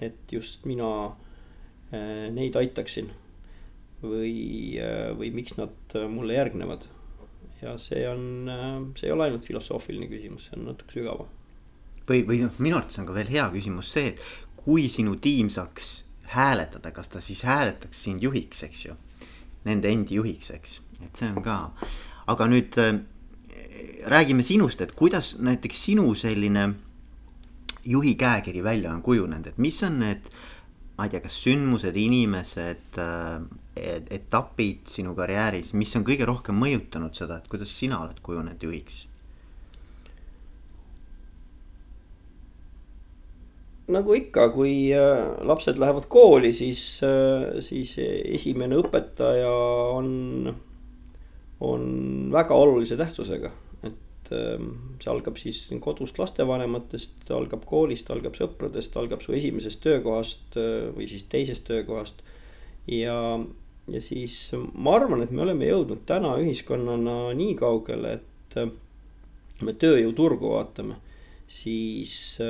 et 0.02 0.32
just 0.32 0.64
mina 0.68 0.88
eh, 1.92 2.28
neid 2.34 2.56
aitaksin. 2.58 3.10
või, 4.02 4.74
eh, 4.82 5.12
või 5.14 5.30
miks 5.30 5.54
nad 5.60 5.94
mulle 6.10 6.34
järgnevad. 6.34 6.88
ja 7.62 7.76
see 7.78 8.02
on, 8.10 8.50
see 8.98 9.06
ei 9.06 9.12
ole 9.14 9.28
ainult 9.28 9.44
filosoofiline 9.46 10.08
küsimus, 10.10 10.48
see 10.48 10.58
on 10.58 10.72
natuke 10.72 10.98
sügavam. 10.98 11.28
või, 12.08 12.24
või 12.26 12.40
noh, 12.42 12.56
minu 12.58 12.76
arvates 12.80 12.98
on 12.98 13.06
ka 13.06 13.14
veel 13.14 13.30
hea 13.30 13.50
küsimus 13.54 13.92
see, 13.94 14.14
et 14.14 14.24
kui 14.64 14.88
sinu 14.90 15.16
tiim 15.22 15.50
saaks 15.50 16.04
hääletada, 16.32 16.90
kas 16.90 17.08
ta 17.08 17.20
siis 17.20 17.42
hääletaks 17.46 18.04
sind 18.04 18.22
juhiks, 18.22 18.62
eks 18.66 18.86
ju. 18.86 18.96
Nende 19.64 19.90
endi 19.92 20.16
juhiks, 20.18 20.50
eks, 20.50 20.80
et 21.04 21.18
see 21.18 21.28
on 21.30 21.42
ka, 21.44 21.56
aga 22.32 22.46
nüüd 22.50 22.78
äh, 22.82 22.96
räägime 24.10 24.42
sinust, 24.42 24.80
et 24.82 24.94
kuidas 24.98 25.36
näiteks 25.38 25.84
sinu 25.86 26.08
selline 26.18 26.72
juhi 27.84 28.14
käekiri 28.14 28.62
välja 28.64 28.92
on 28.92 29.02
kujunenud, 29.02 29.46
et 29.46 29.58
mis 29.58 29.82
on 29.82 29.98
need 30.02 30.28
ma 31.02 31.06
ei 31.08 31.12
tea, 31.12 31.22
kas 31.24 31.36
sündmused, 31.42 31.96
inimesed, 31.98 32.98
äh, 33.00 33.40
etapid 34.12 34.90
sinu 34.92 35.16
karjääris, 35.18 35.72
mis 35.78 35.94
on 35.96 36.04
kõige 36.06 36.28
rohkem 36.28 36.58
mõjutanud 36.60 37.16
seda, 37.16 37.40
et 37.40 37.48
kuidas 37.50 37.72
sina 37.72 38.02
oled 38.04 38.20
kujunenud 38.24 38.68
juhiks? 38.68 39.06
nagu 43.92 44.14
ikka, 44.16 44.46
kui 44.54 44.92
äh, 44.94 45.34
lapsed 45.44 45.76
lähevad 45.80 46.06
kooli, 46.08 46.52
siis, 46.56 47.02
äh, 47.04 47.58
siis 47.60 47.96
esimene 47.98 48.78
õpetaja 48.78 49.50
on, 49.92 50.52
on 51.60 51.82
väga 52.32 52.56
olulise 52.56 52.96
tähtsusega. 52.96 53.50
Et 54.32 54.60
ähm, 54.60 54.70
see 55.02 55.10
algab 55.12 55.38
siis 55.40 55.60
kodust 55.82 56.18
lastevanematest, 56.20 57.24
algab 57.34 57.66
koolist, 57.68 58.10
algab 58.12 58.36
sõpradest, 58.38 58.96
algab 58.96 59.24
su 59.24 59.34
esimesest 59.36 59.82
töökohast 59.84 60.56
äh, 60.60 60.88
või 60.96 61.08
siis 61.10 61.26
teisest 61.32 61.66
töökohast. 61.68 62.22
ja, 62.90 63.18
ja 63.92 64.00
siis 64.00 64.54
ma 64.72 64.96
arvan, 64.98 65.22
et 65.22 65.30
me 65.30 65.44
oleme 65.44 65.68
jõudnud 65.68 66.06
täna 66.08 66.36
ühiskonnana 66.40 67.34
nii 67.38 67.54
kaugele, 67.58 68.18
et 68.18 69.62
me 69.62 69.72
tööjõuturgu 69.78 70.56
vaatame, 70.56 70.98
siis 71.48 72.40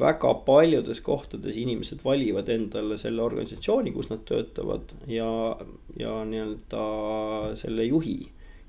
väga 0.00 0.34
paljudes 0.46 1.00
kohtades 1.04 1.56
inimesed 1.56 2.02
valivad 2.04 2.48
endale 2.50 2.98
selle 2.98 3.22
organisatsiooni, 3.22 3.92
kus 3.94 4.10
nad 4.10 4.24
töötavad 4.28 4.92
ja, 5.06 5.28
ja 5.98 6.16
nii-öelda 6.28 6.86
selle 7.60 7.86
juhi, 7.86 8.18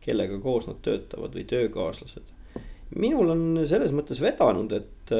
kellega 0.05 0.39
koos 0.43 0.69
nad 0.69 0.81
töötavad 0.85 1.35
või 1.35 1.45
töökaaslased. 1.49 2.33
minul 2.95 3.33
on 3.33 3.41
selles 3.67 3.91
mõttes 3.95 4.21
vedanud, 4.21 4.71
et, 4.77 5.11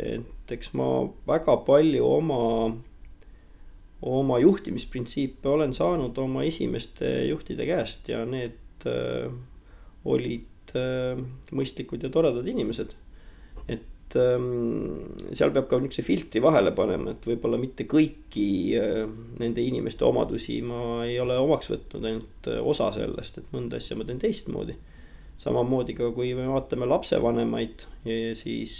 et 0.00 0.54
eks 0.56 0.72
ma 0.78 0.88
väga 1.28 1.58
palju 1.66 2.06
oma, 2.08 2.40
oma 4.02 4.38
juhtimisprintsiipe 4.42 5.48
olen 5.48 5.74
saanud 5.76 6.18
oma 6.18 6.44
esimeste 6.48 7.12
juhtide 7.28 7.68
käest 7.68 8.08
ja 8.08 8.24
need 8.26 8.88
äh, 8.88 9.28
olid 10.04 10.74
äh, 10.76 11.20
mõistlikud 11.52 12.02
ja 12.02 12.10
toredad 12.10 12.48
inimesed. 12.48 12.96
Et 14.12 14.20
ähm, 14.20 15.32
seal 15.32 15.52
peab 15.54 15.68
ka 15.70 15.78
niisuguse 15.80 16.04
filtri 16.04 16.42
vahele 16.44 16.72
panema, 16.76 17.14
et 17.14 17.26
võib-olla 17.26 17.58
mitte 17.60 17.86
kõiki 17.88 18.46
äh, 18.76 19.04
nende 19.40 19.64
inimeste 19.64 20.04
omadusi 20.04 20.60
ma 20.66 21.02
ei 21.06 21.18
ole 21.22 21.38
omaks 21.40 21.70
võtnud, 21.72 22.04
ainult 22.04 22.50
äh, 22.52 22.60
osa 22.60 22.90
sellest, 22.96 23.40
et 23.40 23.54
mõnda 23.54 23.80
asja 23.80 23.96
ma 23.96 24.06
teen 24.08 24.20
teistmoodi. 24.22 24.76
samamoodi 25.42 25.96
ka, 25.98 26.12
kui 26.14 26.34
me 26.38 26.44
vaatame 26.46 26.86
lapsevanemaid, 26.86 27.86
siis, 28.38 28.74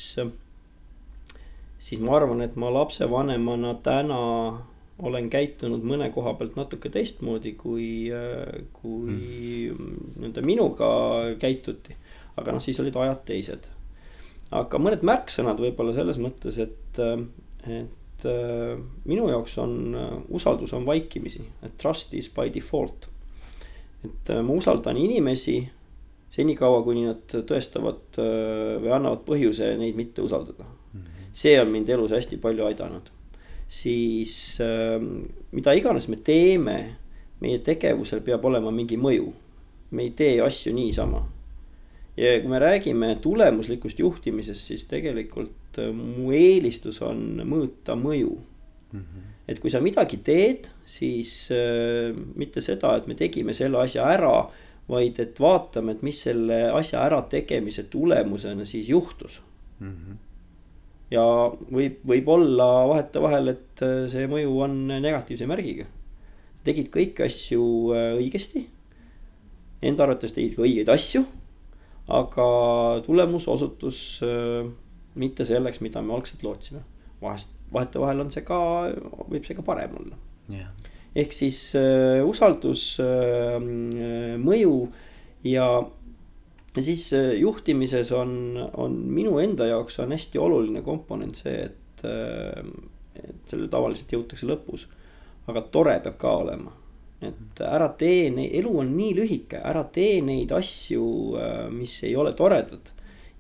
siis 1.83 2.03
ma 2.05 2.17
arvan, 2.21 2.45
et 2.45 2.55
ma 2.61 2.71
lapsevanemana 2.71 3.73
täna 3.83 4.21
olen 5.03 5.27
käitunud 5.33 5.83
mõne 5.83 6.11
koha 6.15 6.37
pealt 6.39 6.55
natuke 6.61 6.93
teistmoodi, 6.93 7.57
kui, 7.59 8.13
äh, 8.15 8.63
kui 8.77 9.17
mm. 9.17 9.93
nii-öelda 10.21 10.45
minuga 10.47 10.89
käituti. 11.41 11.97
aga 12.37 12.53
noh, 12.53 12.63
siis 12.65 12.79
olid 12.81 12.97
ajad 12.97 13.25
teised 13.29 13.67
aga 14.53 14.81
mõned 14.81 15.05
märksõnad 15.07 15.61
võib-olla 15.63 15.95
selles 15.97 16.19
mõttes, 16.23 16.59
et, 16.61 17.01
et 17.73 18.27
äh, 18.29 18.75
minu 19.09 19.29
jaoks 19.31 19.57
on 19.63 19.77
äh, 19.97 20.11
usaldus 20.37 20.75
on 20.77 20.87
vaikimisi, 20.89 21.45
et 21.65 21.79
trust 21.81 22.15
is 22.19 22.31
by 22.33 22.53
default. 22.53 23.09
et 24.05 24.31
äh, 24.35 24.43
ma 24.43 24.59
usaldan 24.59 24.99
inimesi 24.99 25.61
senikaua, 26.33 26.81
kuni 26.85 27.05
nad 27.05 27.29
tõestavad 27.29 28.17
või 28.17 28.89
annavad 28.89 29.21
põhjuse 29.27 29.75
neid 29.77 29.97
mitte 29.97 30.23
usaldada. 30.25 30.65
-hmm. 30.65 31.29
see 31.33 31.61
on 31.61 31.69
mind 31.69 31.89
elus 31.89 32.11
hästi 32.11 32.37
palju 32.37 32.65
aidanud. 32.65 33.11
siis 33.69 34.59
mida 35.53 35.73
iganes 35.73 36.09
me 36.09 36.17
teeme, 36.17 36.97
meie 37.41 37.59
tegevusel 37.59 38.21
peab 38.21 38.45
olema 38.45 38.71
mingi 38.71 38.97
mõju. 38.97 39.33
me 39.91 40.03
ei 40.03 40.11
tee 40.11 40.41
asju 40.41 40.73
niisama 40.75 41.23
ja 42.17 42.33
kui 42.41 42.51
me 42.51 42.59
räägime 42.61 43.15
tulemuslikust 43.25 43.99
juhtimisest, 43.99 44.67
siis 44.69 44.85
tegelikult 44.91 45.79
äh, 45.81 45.93
mu 45.97 46.33
eelistus 46.37 47.01
on 47.05 47.41
mõõta 47.49 47.97
mõju 47.97 48.35
mm. 48.93 48.99
-hmm. 49.01 49.31
et 49.49 49.61
kui 49.61 49.71
sa 49.71 49.81
midagi 49.81 50.21
teed, 50.25 50.69
siis 50.85 51.49
äh, 51.53 52.13
mitte 52.37 52.61
seda, 52.61 52.97
et 52.97 53.07
me 53.07 53.15
tegime 53.15 53.55
selle 53.55 53.81
asja 53.81 54.09
ära, 54.13 54.51
vaid 54.89 55.21
et 55.21 55.41
vaatame, 55.41 55.93
et 55.93 56.03
mis 56.03 56.21
selle 56.23 56.69
asja 56.73 57.01
ärategemise 57.07 57.83
tulemusena 57.89 58.67
siis 58.67 58.89
juhtus 58.89 59.41
mm. 59.81 59.89
-hmm. 59.89 60.17
ja 61.11 61.25
võib, 61.73 61.97
võib 62.07 62.29
olla 62.29 62.89
vahetevahel, 62.89 63.49
et 63.49 63.83
äh, 63.83 64.09
see 64.09 64.29
mõju 64.29 64.61
on 64.61 64.87
negatiivse 64.87 65.47
märgiga. 65.47 65.87
tegid 66.65 66.93
kõiki 66.95 67.25
asju 67.25 67.63
äh, 67.91 68.17
õigesti. 68.21 68.67
Enda 69.83 70.03
arvates 70.03 70.33
tegid 70.33 70.55
ka 70.55 70.63
õigeid 70.63 70.89
asju 70.89 71.25
aga 72.11 72.47
tulemus 73.07 73.47
osutus 73.49 74.21
äh, 74.27 74.67
mitte 75.15 75.47
selleks, 75.47 75.81
mida 75.85 76.03
me 76.03 76.15
algselt 76.17 76.43
lootsime. 76.43 76.83
vahest, 77.23 77.53
vahetevahel 77.73 78.25
on 78.25 78.31
see 78.35 78.43
ka, 78.47 78.59
võib 79.31 79.47
see 79.47 79.55
ka 79.55 79.63
parem 79.67 79.95
olla 80.01 80.19
yeah.. 80.51 80.73
ehk 81.15 81.35
siis 81.37 81.61
äh, 81.79 82.23
usaldus 82.27 82.97
äh,, 83.03 83.59
mõju 84.43 84.75
ja, 85.47 85.69
ja 86.75 86.83
siis 86.83 87.13
juhtimises 87.39 88.11
on, 88.17 88.59
on 88.75 88.99
minu 89.07 89.39
enda 89.43 89.71
jaoks 89.71 90.01
on 90.03 90.15
hästi 90.17 90.43
oluline 90.43 90.83
komponent 90.83 91.45
see, 91.45 91.69
et 91.69 91.79
et 92.03 93.47
sellele 93.47 93.69
tavaliselt 93.71 94.11
jõutakse 94.11 94.49
lõpus. 94.49 94.89
aga 95.47 95.61
tore 95.71 95.95
peab 96.03 96.17
ka 96.19 96.33
olema 96.41 96.73
et 97.23 97.63
ära 97.63 97.89
tee 97.99 98.31
neid, 98.35 98.51
elu 98.59 98.73
on 98.83 98.91
nii 98.97 99.13
lühike, 99.21 99.61
ära 99.63 99.85
tee 99.95 100.21
neid 100.25 100.53
asju, 100.55 101.05
äh, 101.39 101.69
mis 101.73 101.95
ei 102.07 102.17
ole 102.19 102.35
toredad. 102.39 102.91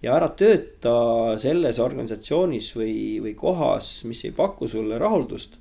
ja 0.02 0.16
ära 0.16 0.32
tööta 0.34 0.92
selles 1.38 1.76
organisatsioonis 1.78 2.72
või, 2.74 2.94
või 3.22 3.36
kohas, 3.38 4.00
mis 4.02 4.24
ei 4.26 4.32
paku 4.34 4.66
sulle 4.68 4.98
rahuldust. 4.98 5.58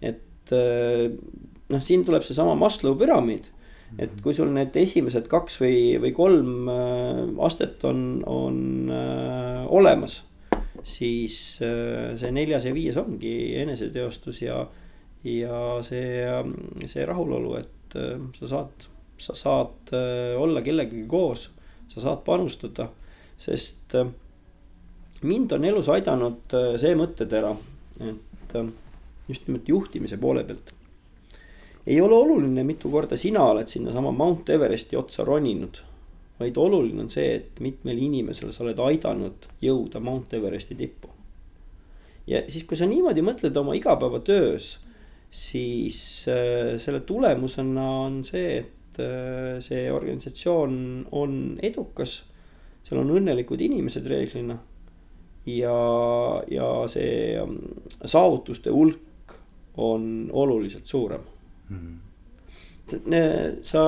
et 0.00 0.52
äh, 0.52 1.08
noh, 1.68 1.84
siin 1.84 2.04
tuleb 2.04 2.24
seesama 2.24 2.56
Maslow 2.56 2.96
püramiid. 2.98 3.50
et 3.98 4.20
kui 4.22 4.34
sul 4.36 4.52
need 4.52 4.76
esimesed 4.76 5.28
kaks 5.28 5.60
või, 5.60 5.96
või 6.00 6.12
kolm 6.16 6.72
äh, 6.72 7.22
astet 7.44 7.84
on, 7.84 8.22
on 8.26 8.92
olemas, 9.68 10.22
siis 10.84 11.58
see 11.58 12.30
neljas 12.32 12.64
ja 12.64 12.72
viies 12.72 12.96
ongi 12.96 13.56
eneseteostus 13.60 14.40
ja 14.40 14.62
ja 15.28 15.82
see, 15.82 16.24
see 16.86 17.06
rahulolu, 17.06 17.54
et 17.58 17.96
äh, 17.98 18.16
sa 18.38 18.50
saad, 18.54 18.88
sa 19.18 19.36
saad 19.36 19.92
äh, 19.96 20.34
olla 20.40 20.62
kellegagi 20.64 21.04
koos, 21.10 21.48
sa 21.92 22.04
saad 22.04 22.24
panustada, 22.26 22.88
sest 23.38 23.96
äh, 23.98 24.08
mind 25.22 25.52
on 25.56 25.66
elus 25.66 25.90
aidanud 25.90 26.54
see 26.78 26.94
mõttetera, 26.98 27.50
et 28.06 28.54
just 29.28 29.48
nimelt 29.48 29.68
juhtimise 29.68 30.16
poole 30.20 30.44
pealt. 30.46 30.72
ei 31.86 32.00
ole 32.00 32.14
oluline, 32.14 32.64
mitu 32.64 32.90
korda 32.92 33.16
sina 33.16 33.42
oled 33.48 33.68
sinnasama 33.68 34.12
Mount 34.12 34.50
Everesti 34.52 34.96
otsa 34.96 35.24
roninud, 35.24 35.80
vaid 36.38 36.56
oluline 36.56 37.02
on 37.02 37.10
see, 37.10 37.32
et 37.34 37.60
mitmel 37.64 37.98
inimesel 37.98 38.52
sa 38.52 38.62
oled 38.62 38.78
aidanud 38.78 39.48
jõuda 39.64 40.00
Mount 40.00 40.34
Everesti 40.38 40.76
tippu. 40.78 41.10
ja 42.26 42.44
siis, 42.48 42.64
kui 42.68 42.76
sa 42.76 42.86
niimoodi 42.86 43.24
mõtled 43.24 43.56
oma 43.56 43.74
igapäevatöös 43.74 44.76
siis 45.30 46.26
äh, 46.28 46.78
selle 46.80 47.00
tulemusena 47.06 47.84
on 48.06 48.22
see, 48.24 48.58
et 48.62 49.00
äh, 49.02 49.58
see 49.64 49.86
organisatsioon 49.92 51.06
on 51.12 51.58
edukas. 51.62 52.22
seal 52.88 53.02
on 53.02 53.12
õnnelikud 53.18 53.60
inimesed 53.60 54.06
reeglina. 54.08 54.58
ja, 55.48 55.78
ja 56.50 56.68
see 56.88 57.36
ähm, 57.40 57.56
saavutuste 58.04 58.70
hulk 58.70 59.36
on 59.76 60.28
oluliselt 60.32 60.86
suurem 60.86 61.20
mm. 61.68 61.78
-hmm 61.78 61.96
sa 63.62 63.80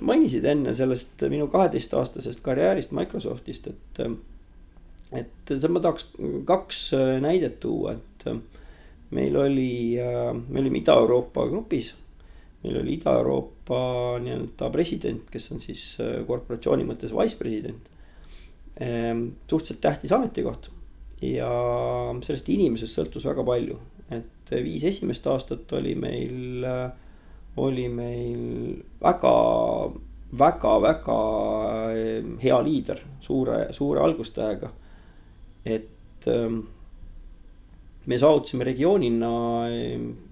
mainisid 0.00 0.44
enne 0.44 0.72
sellest 0.74 1.20
minu 1.28 1.48
kaheteistaastasest 1.52 2.40
karjäärist 2.40 2.94
Microsoftist, 2.96 3.66
et, 3.66 4.00
et 5.12 5.52
ma 5.68 5.82
tahaks 5.84 6.06
kaks 6.48 6.78
näidet 7.20 7.60
tuua, 7.60 7.92
et 7.92 8.24
meil 9.10 9.36
oli, 9.36 9.98
äh, 10.00 10.32
me 10.48 10.60
olime 10.60 10.78
Ida-Euroopa 10.78 11.46
grupis. 11.50 11.94
meil 12.64 12.80
oli 12.80 12.96
Ida-Euroopa 12.96 13.80
nii-öelda 14.22 14.70
president, 14.74 15.28
kes 15.30 15.50
on 15.52 15.60
siis 15.62 15.82
äh, 16.00 16.24
korporatsiooni 16.26 16.86
mõttes 16.88 17.12
wise 17.14 17.38
president. 17.38 17.92
Ehm, 18.80 19.28
suhteliselt 19.48 19.80
tähtis 19.80 20.12
ametikoht 20.12 20.68
ja 21.24 21.50
sellest 22.26 22.48
inimesest 22.52 22.98
sõltus 22.98 23.24
väga 23.24 23.44
palju, 23.46 23.78
et 24.12 24.52
viis 24.64 24.84
esimest 24.84 25.26
aastat 25.32 25.72
oli 25.78 25.94
meil, 25.96 26.66
oli 27.56 27.86
meil 27.88 28.74
väga, 29.00 29.32
väga, 30.36 30.74
väga 30.84 31.18
hea 32.42 32.58
liider, 32.66 33.00
suure, 33.24 33.62
suure 33.72 34.04
algustähega. 34.04 34.70
et 35.64 36.28
ähm, 36.28 36.60
me 38.06 38.18
saavutasime 38.20 38.66
regioonina 38.66 39.30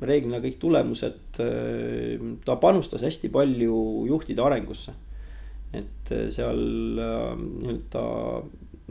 reeglina 0.06 0.40
kõik 0.42 0.60
tulemused. 0.62 1.40
ta 2.46 2.56
panustas 2.62 3.02
hästi 3.02 3.30
palju 3.34 3.78
juhtide 4.10 4.44
arengusse. 4.44 4.94
et 5.74 6.12
seal 6.30 6.60
nii-öelda 6.94 8.02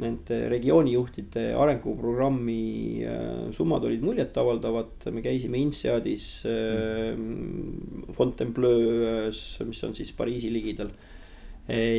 nende 0.04 0.40
regioonijuhtide 0.52 1.44
arenguprogrammi 1.56 3.06
summad 3.56 3.86
olid 3.88 4.02
muljetavaldavad, 4.04 5.06
me 5.14 5.22
käisime 5.24 5.62
INSEADis 5.62 6.26
Fontainebleus, 8.18 9.44
mis 9.70 9.84
on 9.86 9.94
siis 9.96 10.12
Pariisi 10.18 10.52
ligidal. 10.52 10.92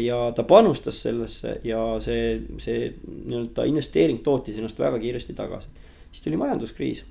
ja 0.04 0.18
ta 0.36 0.44
panustas 0.44 0.98
sellesse 1.06 1.60
ja 1.64 1.80
see, 2.04 2.42
see 2.60 2.92
nii-öelda 3.08 3.64
investeering 3.70 4.20
tootis 4.20 4.58
ennast 4.60 4.78
väga 4.78 4.98
kiiresti 5.00 5.32
tagasi 5.38 5.83
siis 6.14 6.22
tuli 6.22 6.38
majanduskriis. 6.38 7.04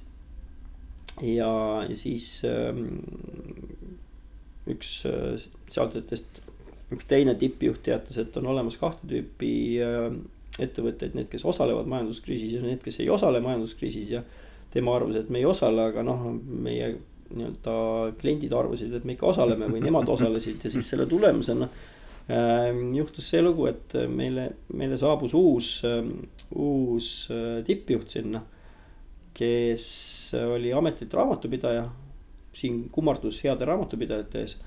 ja, 1.22 1.52
ja 1.90 1.96
siis 2.00 2.42
ähm, 2.48 2.86
üks 4.72 5.04
äh, 5.10 5.36
sealsetest, 5.70 6.40
üks 6.94 7.10
teine 7.10 7.36
tippjuht 7.36 7.84
teatas, 7.84 8.18
et 8.22 8.38
on 8.40 8.48
olemas 8.54 8.80
kahte 8.80 9.06
tüüpi 9.10 9.54
äh, 9.84 10.08
ettevõtteid, 10.64 11.18
need, 11.18 11.28
kes 11.32 11.44
osalevad 11.50 11.90
majanduskriisis 11.92 12.56
ja 12.56 12.62
need, 12.64 12.80
kes 12.86 13.02
ei 13.04 13.10
osale 13.12 13.42
majanduskriisis 13.44 14.14
ja. 14.16 14.24
tema 14.74 14.96
arvas, 14.96 15.20
et 15.20 15.30
me 15.30 15.42
ei 15.42 15.46
osale, 15.46 15.90
aga 15.92 16.06
noh, 16.06 16.30
meie 16.48 16.94
nii-öelda 17.34 17.76
kliendid 18.22 18.54
arvasid, 18.56 18.94
et 18.94 19.06
me 19.06 19.18
ikka 19.18 19.32
osaleme 19.34 19.68
või 19.70 19.82
nemad 19.84 20.10
osalesid 20.14 20.64
ja 20.64 20.72
siis 20.72 20.88
selle 20.94 21.08
tulemusena 21.10 21.68
äh, 21.68 22.72
juhtus 22.96 23.28
see 23.34 23.44
lugu, 23.44 23.68
et 23.68 23.98
meile, 24.08 24.48
meile 24.72 24.98
saabus 25.02 25.36
uus 25.38 25.76
äh,, 25.90 26.00
uus 26.56 27.12
äh, 27.34 27.60
tippjuht 27.68 28.16
sinna 28.16 28.46
kes 29.34 29.86
oli 30.48 30.74
ametilt 30.74 31.14
raamatupidaja. 31.14 31.90
siin 32.54 32.90
kummardus 32.94 33.40
heade 33.44 33.66
raamatupidajate 33.66 34.42
ees. 34.46 34.58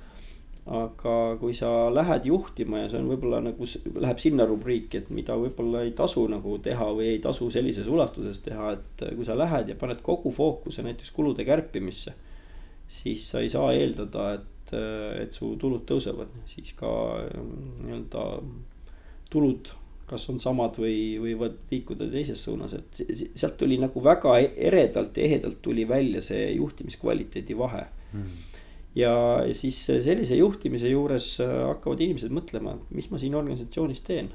aga 0.66 1.36
kui 1.38 1.54
sa 1.54 1.68
lähed 1.94 2.24
juhtima 2.26 2.80
ja 2.80 2.88
see 2.90 2.98
on 2.98 3.06
võib-olla 3.12 3.38
nagu 3.44 3.68
läheb 4.02 4.18
sinna 4.18 4.42
rubriiki, 4.50 4.98
et 4.98 5.12
mida 5.14 5.36
võib-olla 5.38 5.84
ei 5.86 5.92
tasu 5.94 6.24
nagu 6.26 6.56
teha 6.58 6.88
või 6.90 7.12
ei 7.12 7.20
tasu 7.22 7.46
sellises 7.54 7.86
ulatuses 7.86 8.40
teha, 8.42 8.72
et 8.74 9.04
kui 9.14 9.28
sa 9.28 9.36
lähed 9.38 9.70
ja 9.70 9.76
paned 9.78 10.02
kogu 10.02 10.32
fookuse 10.34 10.82
näiteks 10.82 11.14
kulude 11.14 11.46
kärpimisse. 11.46 12.14
siis 12.88 13.30
sa 13.30 13.40
ei 13.40 13.48
saa 13.48 13.72
eeldada, 13.74 14.32
et, 14.34 14.74
et 15.22 15.32
su 15.32 15.54
tulud 15.58 15.86
tõusevad, 15.86 16.34
siis 16.50 16.74
ka 16.74 16.90
nii-öelda 17.86 18.26
tulud 19.30 19.70
kas 20.06 20.28
on 20.30 20.38
samad 20.42 20.78
või 20.78 21.16
võivad 21.22 21.58
liikuda 21.70 22.08
teises 22.12 22.42
suunas, 22.46 22.76
et 22.76 23.00
sealt 23.34 23.56
tuli 23.58 23.78
nagu 23.82 24.02
väga 24.02 24.36
eredalt 24.54 25.18
ja 25.18 25.26
ehedalt 25.26 25.58
tuli 25.64 25.86
välja 25.88 26.22
see 26.22 26.52
juhtimiskvaliteedi 26.54 27.56
vahe. 27.58 27.84
Mm.. 28.14 28.28
ja 28.96 29.12
siis 29.52 29.80
sellise 29.84 30.38
juhtimise 30.38 30.88
juures 30.88 31.32
hakkavad 31.42 32.00
inimesed 32.06 32.32
mõtlema, 32.32 32.76
mis 32.94 33.10
ma 33.10 33.18
siin 33.18 33.34
organisatsioonis 33.34 34.04
teen. 34.06 34.30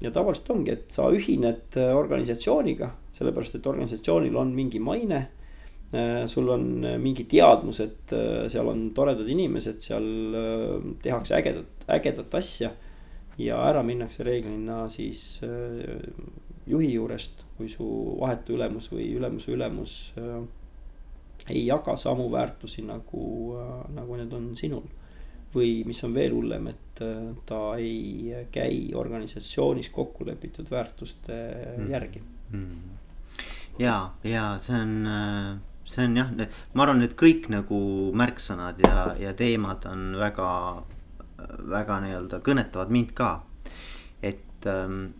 ja 0.00 0.10
tavaliselt 0.12 0.50
ongi, 0.52 0.72
et 0.72 0.92
sa 0.92 1.10
ühined 1.12 1.76
organisatsiooniga, 1.76 2.90
sellepärast 3.16 3.56
et 3.56 3.66
organisatsioonil 3.66 4.36
on 4.36 4.52
mingi 4.56 4.80
maine 4.80 5.26
sul 6.26 6.48
on 6.50 6.64
mingi 6.98 7.24
teadmus, 7.30 7.78
et 7.80 8.12
seal 8.50 8.66
on 8.68 8.88
toredad 8.92 9.28
inimesed, 9.30 9.78
seal 9.84 10.08
tehakse 11.04 11.36
ägedat, 11.38 11.86
ägedat 11.94 12.34
asja 12.34 12.72
ja 13.38 13.58
ära 13.68 13.82
minnakse 13.84 14.24
reeglina 14.24 14.86
siis 14.92 15.40
äh, 15.44 16.00
juhi 16.66 16.92
juurest, 16.94 17.44
kui 17.56 17.68
su 17.72 17.86
vahetu 18.20 18.56
ülemus 18.56 18.88
või 18.92 19.10
ülemuse 19.16 19.52
ülemus 19.52 19.96
äh, 20.20 20.40
ei 21.52 21.66
jaga 21.66 21.96
samu 22.00 22.30
väärtusi 22.32 22.84
nagu, 22.86 23.26
äh, 23.60 23.82
nagu 23.96 24.16
need 24.20 24.32
on 24.36 24.54
sinul. 24.56 24.86
või 25.56 25.86
mis 25.88 26.02
on 26.04 26.12
veel 26.12 26.34
hullem, 26.34 26.66
et 26.68 27.00
ta 27.48 27.60
ei 27.80 28.34
käi 28.52 28.90
organisatsioonis 28.94 29.88
kokku 29.94 30.26
lepitud 30.26 30.68
väärtuste 30.68 31.36
mm. 31.78 31.86
järgi 31.90 32.20
mm.. 32.50 32.98
ja, 33.78 33.94
ja 34.24 34.42
see 34.60 34.76
on, 34.76 35.06
see 35.84 36.04
on 36.04 36.18
jah, 36.18 36.34
ma 36.74 36.84
arvan, 36.84 37.00
et 37.06 37.16
kõik 37.16 37.48
nagu 37.52 37.78
märksõnad 38.12 38.82
ja, 38.84 39.06
ja 39.22 39.32
teemad 39.38 39.86
on 39.88 40.04
väga 40.20 40.50
väga 41.70 42.00
nii-öelda 42.04 42.40
kõnetavad 42.44 42.92
mind 42.92 43.12
ka. 43.16 43.30
et, 44.22 44.66
ähm, 44.66 45.12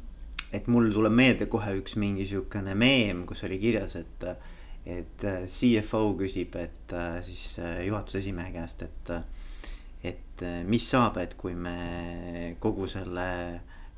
et 0.53 0.67
mul 0.67 0.89
tuleb 0.93 1.13
meelde 1.13 1.47
kohe 1.53 1.75
üks 1.81 1.97
mingi 2.01 2.27
sihukene 2.27 2.75
meem, 2.75 3.25
kus 3.27 3.45
oli 3.45 3.59
kirjas, 3.61 3.97
et, 4.01 4.25
et 4.87 5.25
äh, 5.25 5.45
CFO 5.47 6.15
küsib, 6.19 6.57
et 6.57 6.95
äh, 6.97 7.19
siis 7.23 7.59
äh, 7.59 7.85
juhatuse 7.87 8.23
esimehe 8.23 8.53
käest, 8.55 8.83
et, 8.87 9.13
et 10.07 10.45
mis 10.65 10.85
saab, 10.89 11.19
et 11.21 11.35
kui 11.37 11.55
me 11.55 12.57
kogu 12.61 12.87
selle 12.89 13.27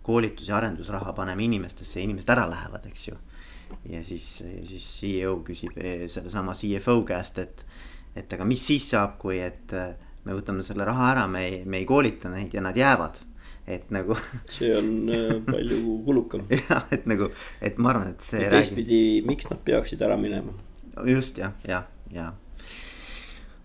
koolitus- 0.03 0.49
ja 0.49 0.57
arendusraha 0.57 1.13
paneme 1.13 1.45
inimestesse 1.45 2.01
ja 2.01 2.09
inimesed 2.09 2.31
ära 2.33 2.47
lähevad, 2.51 2.87
eks 2.89 3.09
ju. 3.09 3.17
ja 3.93 4.03
siis, 4.03 4.27
siis 4.65 4.91
CEO 5.01 5.39
küsib 5.45 5.77
sellesama 6.09 6.55
CFO 6.57 7.03
käest, 7.07 7.39
et, 7.39 7.65
et 8.17 8.33
aga 8.33 8.47
mis 8.49 8.63
siis 8.67 8.91
saab, 8.91 9.19
kui, 9.21 9.39
et 9.45 9.75
me 10.25 10.37
võtame 10.37 10.65
selle 10.67 10.85
raha 10.89 11.11
ära, 11.13 11.27
me 11.31 11.47
ei, 11.47 11.65
me 11.65 11.83
ei 11.83 11.89
koolita 11.89 12.31
neid 12.33 12.55
ja 12.55 12.65
nad 12.65 12.77
jäävad 12.77 13.23
et 13.69 13.91
nagu. 13.93 14.17
see 14.55 14.73
on 14.77 14.91
äh, 15.13 15.37
palju 15.47 16.01
kulukam. 16.07 16.47
jah, 16.71 16.85
et 16.95 17.07
nagu, 17.11 17.31
et 17.61 17.79
ma 17.79 17.93
arvan, 17.93 18.13
et 18.15 18.25
see. 18.25 18.49
teistpidi, 18.51 19.01
miks 19.29 19.51
nad 19.53 19.63
peaksid 19.65 20.03
ära 20.05 20.19
minema? 20.21 20.57
just 21.07 21.37
jah, 21.39 21.53
jah, 21.63 21.85
ja. 22.11 22.33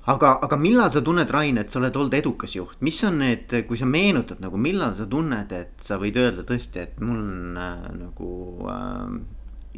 aga, 0.05 0.35
aga 0.45 0.57
millal 0.61 0.91
sa 0.93 1.01
tunned, 1.01 1.31
Rain, 1.33 1.57
et 1.57 1.71
sa 1.73 1.79
oled 1.79 1.95
olnud 1.97 2.13
edukas 2.13 2.53
juht, 2.53 2.75
mis 2.85 2.99
on 3.07 3.17
need, 3.23 3.55
kui 3.65 3.79
sa 3.79 3.87
meenutad 3.89 4.43
nagu, 4.43 4.59
millal 4.61 4.93
sa 4.93 5.07
tunned, 5.09 5.55
et 5.57 5.81
sa 5.81 5.97
võid 6.01 6.19
öelda 6.21 6.45
tõesti, 6.45 6.83
et 6.83 7.01
mul 7.01 7.17
on 7.17 7.57
äh, 7.57 7.87
nagu 8.03 8.29
äh, 8.69 9.17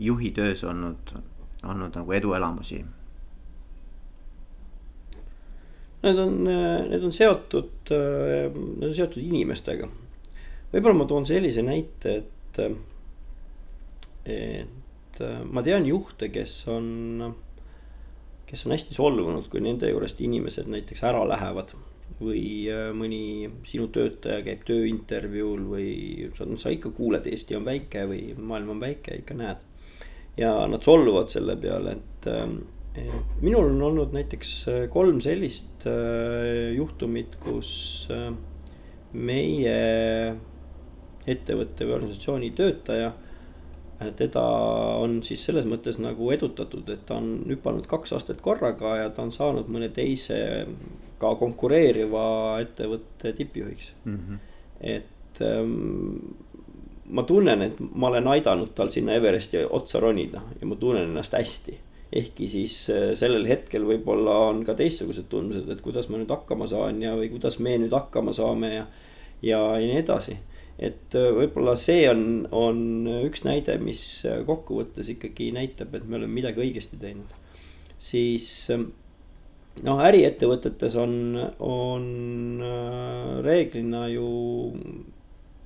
juhi 0.10 0.34
töös 0.36 0.66
olnud, 0.68 1.16
olnud 1.64 1.96
nagu 1.96 2.18
eduelamusi 2.18 2.82
Need 6.06 6.20
on, 6.22 6.36
need 6.46 7.02
on 7.02 7.14
seotud, 7.16 7.90
need 7.90 8.84
on 8.86 8.94
seotud 8.94 9.24
inimestega. 9.24 9.88
võib-olla 10.74 11.00
ma 11.00 11.08
toon 11.10 11.26
sellise 11.26 11.64
näite, 11.66 12.20
et, 12.22 12.60
et 14.30 15.22
ma 15.50 15.64
tean 15.66 15.88
juhte, 15.90 16.30
kes 16.30 16.60
on, 16.70 17.34
kes 18.46 18.66
on 18.68 18.76
hästi 18.76 18.98
solvunud, 18.98 19.50
kui 19.50 19.64
nende 19.66 19.90
juurest 19.90 20.22
inimesed 20.22 20.70
näiteks 20.70 21.04
ära 21.10 21.26
lähevad 21.26 21.74
või 22.20 22.70
mõni 22.96 23.50
sinu 23.68 23.90
töötaja 23.92 24.44
käib 24.46 24.62
tööintervjuul 24.68 25.66
või 25.68 25.90
sa, 26.38 26.48
sa 26.62 26.72
ikka 26.72 26.94
kuuled, 26.96 27.26
Eesti 27.28 27.58
on 27.58 27.66
väike 27.66 28.06
või 28.08 28.22
maailm 28.38 28.76
on 28.76 28.84
väike, 28.84 29.20
ikka 29.24 29.36
näed. 29.36 29.66
ja 30.38 30.54
nad 30.68 30.84
solvuvad 30.84 31.32
selle 31.32 31.56
peale, 31.60 31.98
et 31.98 32.30
minul 33.42 33.70
on 33.70 33.82
olnud 33.82 34.14
näiteks 34.16 34.52
äh, 34.72 34.82
kolm 34.90 35.20
sellist 35.24 35.88
äh, 35.90 36.74
juhtumit, 36.76 37.36
kus 37.44 38.08
äh, 38.14 38.30
meie 39.16 39.78
ettevõtte 41.28 41.88
või 41.88 41.96
organisatsiooni 42.00 42.52
töötaja. 42.56 43.14
teda 44.20 44.42
on 45.00 45.22
siis 45.24 45.46
selles 45.46 45.66
mõttes 45.66 45.98
nagu 46.04 46.28
edutatud, 46.32 46.90
et 46.92 47.06
ta 47.08 47.16
on 47.16 47.46
hüpanud 47.48 47.88
kaks 47.88 48.12
aastat 48.14 48.42
korraga 48.44 48.98
ja 49.00 49.10
ta 49.10 49.24
on 49.24 49.32
saanud 49.32 49.70
mõne 49.72 49.90
teise 49.90 50.68
ka 51.18 51.32
konkureeriva 51.40 52.60
ettevõtte 52.62 53.32
tippjuhiks 53.34 53.94
mm. 54.04 54.18
-hmm. 54.18 54.40
et 54.82 55.42
ähm, 55.42 56.36
ma 57.06 57.24
tunnen, 57.24 57.62
et 57.62 57.80
ma 57.80 58.12
olen 58.12 58.28
aidanud 58.28 58.76
tal 58.76 58.92
sinna 58.92 59.16
Everesti 59.16 59.64
otsa 59.64 60.00
ronida 60.00 60.42
ja 60.60 60.68
ma 60.68 60.76
tunnen 60.76 61.10
ennast 61.10 61.34
hästi 61.34 61.80
ehkki 62.16 62.48
siis 62.48 62.76
äh, 62.94 63.12
sellel 63.18 63.46
hetkel 63.50 63.86
võib-olla 63.88 64.36
on 64.50 64.64
ka 64.68 64.76
teistsugused 64.78 65.28
tundmused, 65.32 65.70
et 65.72 65.84
kuidas 65.84 66.08
ma 66.10 66.20
nüüd 66.20 66.32
hakkama 66.32 66.68
saan 66.72 67.02
ja, 67.04 67.16
või 67.18 67.30
kuidas 67.34 67.60
me 67.64 67.76
nüüd 67.82 67.96
hakkama 67.96 68.34
saame 68.36 68.72
ja, 68.72 68.84
ja, 69.44 69.60
ja 69.80 69.84
nii 69.84 70.00
edasi. 70.00 70.38
et 70.80 71.16
äh, 71.18 71.32
võib-olla 71.36 71.76
see 71.80 72.06
on, 72.12 72.46
on 72.56 72.80
üks 73.28 73.44
näide, 73.48 73.78
mis 73.84 74.04
äh, 74.30 74.44
kokkuvõttes 74.48 75.12
ikkagi 75.16 75.52
näitab, 75.56 75.96
et 75.96 76.08
me 76.08 76.20
oleme 76.20 76.40
midagi 76.40 76.64
õigesti 76.64 77.00
teinud. 77.02 77.36
siis 78.00 78.48
noh, 79.84 80.00
äriettevõtetes 80.08 80.96
on, 81.00 81.18
on 81.60 82.64
reeglina 83.44 84.08
ju 84.14 84.28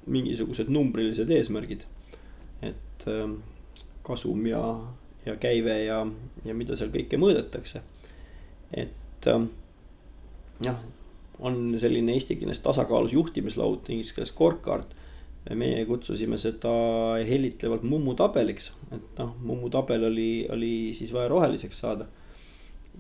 mingisugused 0.09 0.69
numbrilised 0.73 1.29
eesmärgid. 1.29 1.85
et 2.65 3.05
kasum 4.05 4.47
ja, 4.49 4.63
ja 5.29 5.37
käive 5.41 5.75
ja, 5.85 6.03
ja 6.45 6.55
mida 6.57 6.77
seal 6.79 6.91
kõike 6.93 7.19
mõõdetakse. 7.21 7.81
et 8.73 9.27
jah, 10.65 10.79
on 11.39 11.59
selline 11.79 12.13
eesti 12.15 12.37
keeles 12.39 12.61
tasakaalus 12.63 13.13
juhtimislaud, 13.15 13.87
inglise 13.89 14.15
keeles 14.15 14.33
scorecard. 14.33 14.95
meie 15.55 15.85
kutsusime 15.87 16.37
seda 16.37 16.71
hellitlevalt 17.25 17.85
Mummu 17.87 18.13
tabeliks, 18.13 18.73
et 18.91 19.21
noh, 19.21 19.31
Mummu 19.41 19.69
tabel 19.73 20.03
oli, 20.09 20.45
oli 20.51 20.91
siis 20.93 21.13
vaja 21.15 21.29
roheliseks 21.31 21.79
saada. 21.79 22.05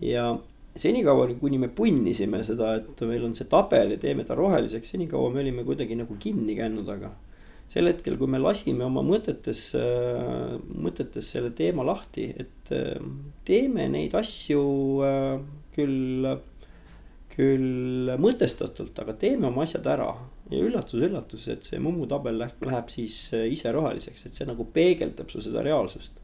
ja 0.01 0.37
senikaua, 0.75 1.27
kuni 1.39 1.57
me 1.57 1.67
punnisime 1.67 2.43
seda, 2.43 2.75
et 2.79 3.01
meil 3.07 3.25
on 3.25 3.35
see 3.35 3.49
tabel 3.49 3.91
ja 3.95 3.97
teeme 4.01 4.23
ta 4.23 4.37
roheliseks, 4.39 4.95
senikaua 4.95 5.29
me 5.33 5.43
olime 5.43 5.65
kuidagi 5.67 5.97
nagu 5.99 6.15
kinni 6.19 6.55
kännu 6.55 6.85
taga. 6.87 7.11
Sel 7.69 7.85
hetkel, 7.91 8.17
kui 8.17 8.27
me 8.27 8.39
lasime 8.41 8.81
oma 8.85 9.03
mõtetes, 9.05 9.75
mõtetes 10.73 11.27
selle 11.35 11.51
teema 11.53 11.85
lahti, 11.85 12.25
et 12.33 12.71
teeme 13.45 13.85
neid 13.93 14.15
asju 14.17 14.63
küll 15.75 16.29
küll 17.39 18.11
mõtestatult, 18.19 18.97
aga 18.99 19.15
teeme 19.19 19.47
oma 19.49 19.63
asjad 19.65 19.87
ära. 19.87 20.11
ja 20.49 20.63
üllatus, 20.65 20.97
üllatus, 21.05 21.45
et 21.53 21.67
see 21.67 21.77
Mummu 21.79 22.07
tabel 22.09 22.39
läheb, 22.41 22.63
läheb 22.65 22.87
siis 22.89 23.15
äh, 23.37 23.45
ise 23.53 23.69
roheliseks, 23.71 24.25
et 24.25 24.33
see 24.33 24.47
nagu 24.49 24.65
peegeldab 24.73 25.29
su 25.29 25.43
seda 25.45 25.61
reaalsust. 25.65 26.17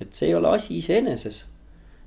et 0.00 0.12
see 0.16 0.30
ei 0.30 0.34
ole 0.34 0.50
asi 0.56 0.76
iseeneses. 0.80 1.44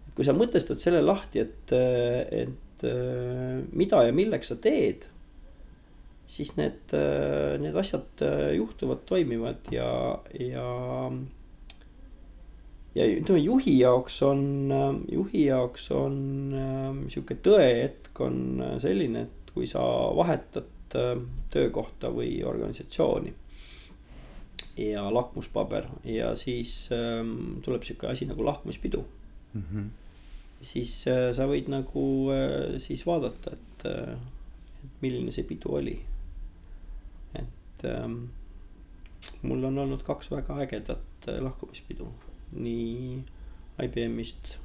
et 0.07 0.13
kui 0.17 0.27
sa 0.27 0.35
mõtestad 0.37 0.81
selle 0.81 1.01
lahti, 1.01 1.39
et, 1.39 1.73
äh, 1.73 2.43
et 2.43 2.85
äh, 2.89 3.63
mida 3.71 4.03
ja 4.05 4.13
milleks 4.13 4.53
sa 4.53 4.59
teed. 4.59 5.07
Siis 6.33 6.55
need, 6.57 6.93
need 7.61 7.75
asjad 7.77 8.23
juhtuvad, 8.57 9.03
toimivad 9.05 9.67
ja, 9.71 9.89
ja 10.39 10.65
ja 12.95 13.05
ütleme 13.09 13.41
juhi 13.41 13.77
jaoks 13.79 14.19
on, 14.25 14.43
juhi 15.11 15.47
jaoks 15.47 15.89
on 15.97 16.17
äh, 16.57 16.89
sihuke 17.13 17.37
tõehetk 17.45 18.21
on 18.25 18.37
äh, 18.61 18.75
selline, 18.81 19.25
et 19.27 19.53
kui 19.53 19.67
sa 19.69 19.81
vahetad 20.15 20.97
äh, 20.99 21.15
töökohta 21.53 22.13
või 22.13 22.35
organisatsiooni. 22.45 23.33
ja 24.77 25.03
lakmuspaber 25.13 25.85
ja 26.03 26.31
siis 26.35 26.89
ähm, 26.91 27.59
tuleb 27.61 27.83
sihuke 27.85 28.07
asi 28.09 28.25
nagu 28.25 28.45
lahkumispidu 28.45 29.03
mm. 29.53 29.61
-hmm. 29.61 29.89
siis 30.61 31.03
sa 31.37 31.45
võid 31.45 31.69
nagu 31.69 32.05
siis 32.77 33.05
vaadata, 33.05 33.53
et, 33.53 33.85
et 33.85 35.01
milline 35.01 35.31
see 35.31 35.43
pidu 35.43 35.75
oli. 35.77 35.99
Et 37.83 37.89
ähm, 37.91 38.29
mul 39.43 39.63
on 39.63 39.77
olnud 39.77 40.03
kaks 40.07 40.31
väga 40.31 40.59
ägedat 40.63 41.27
lahkumispidu 41.43 42.07
nii 42.53 43.23
IBM-ist 43.83 44.57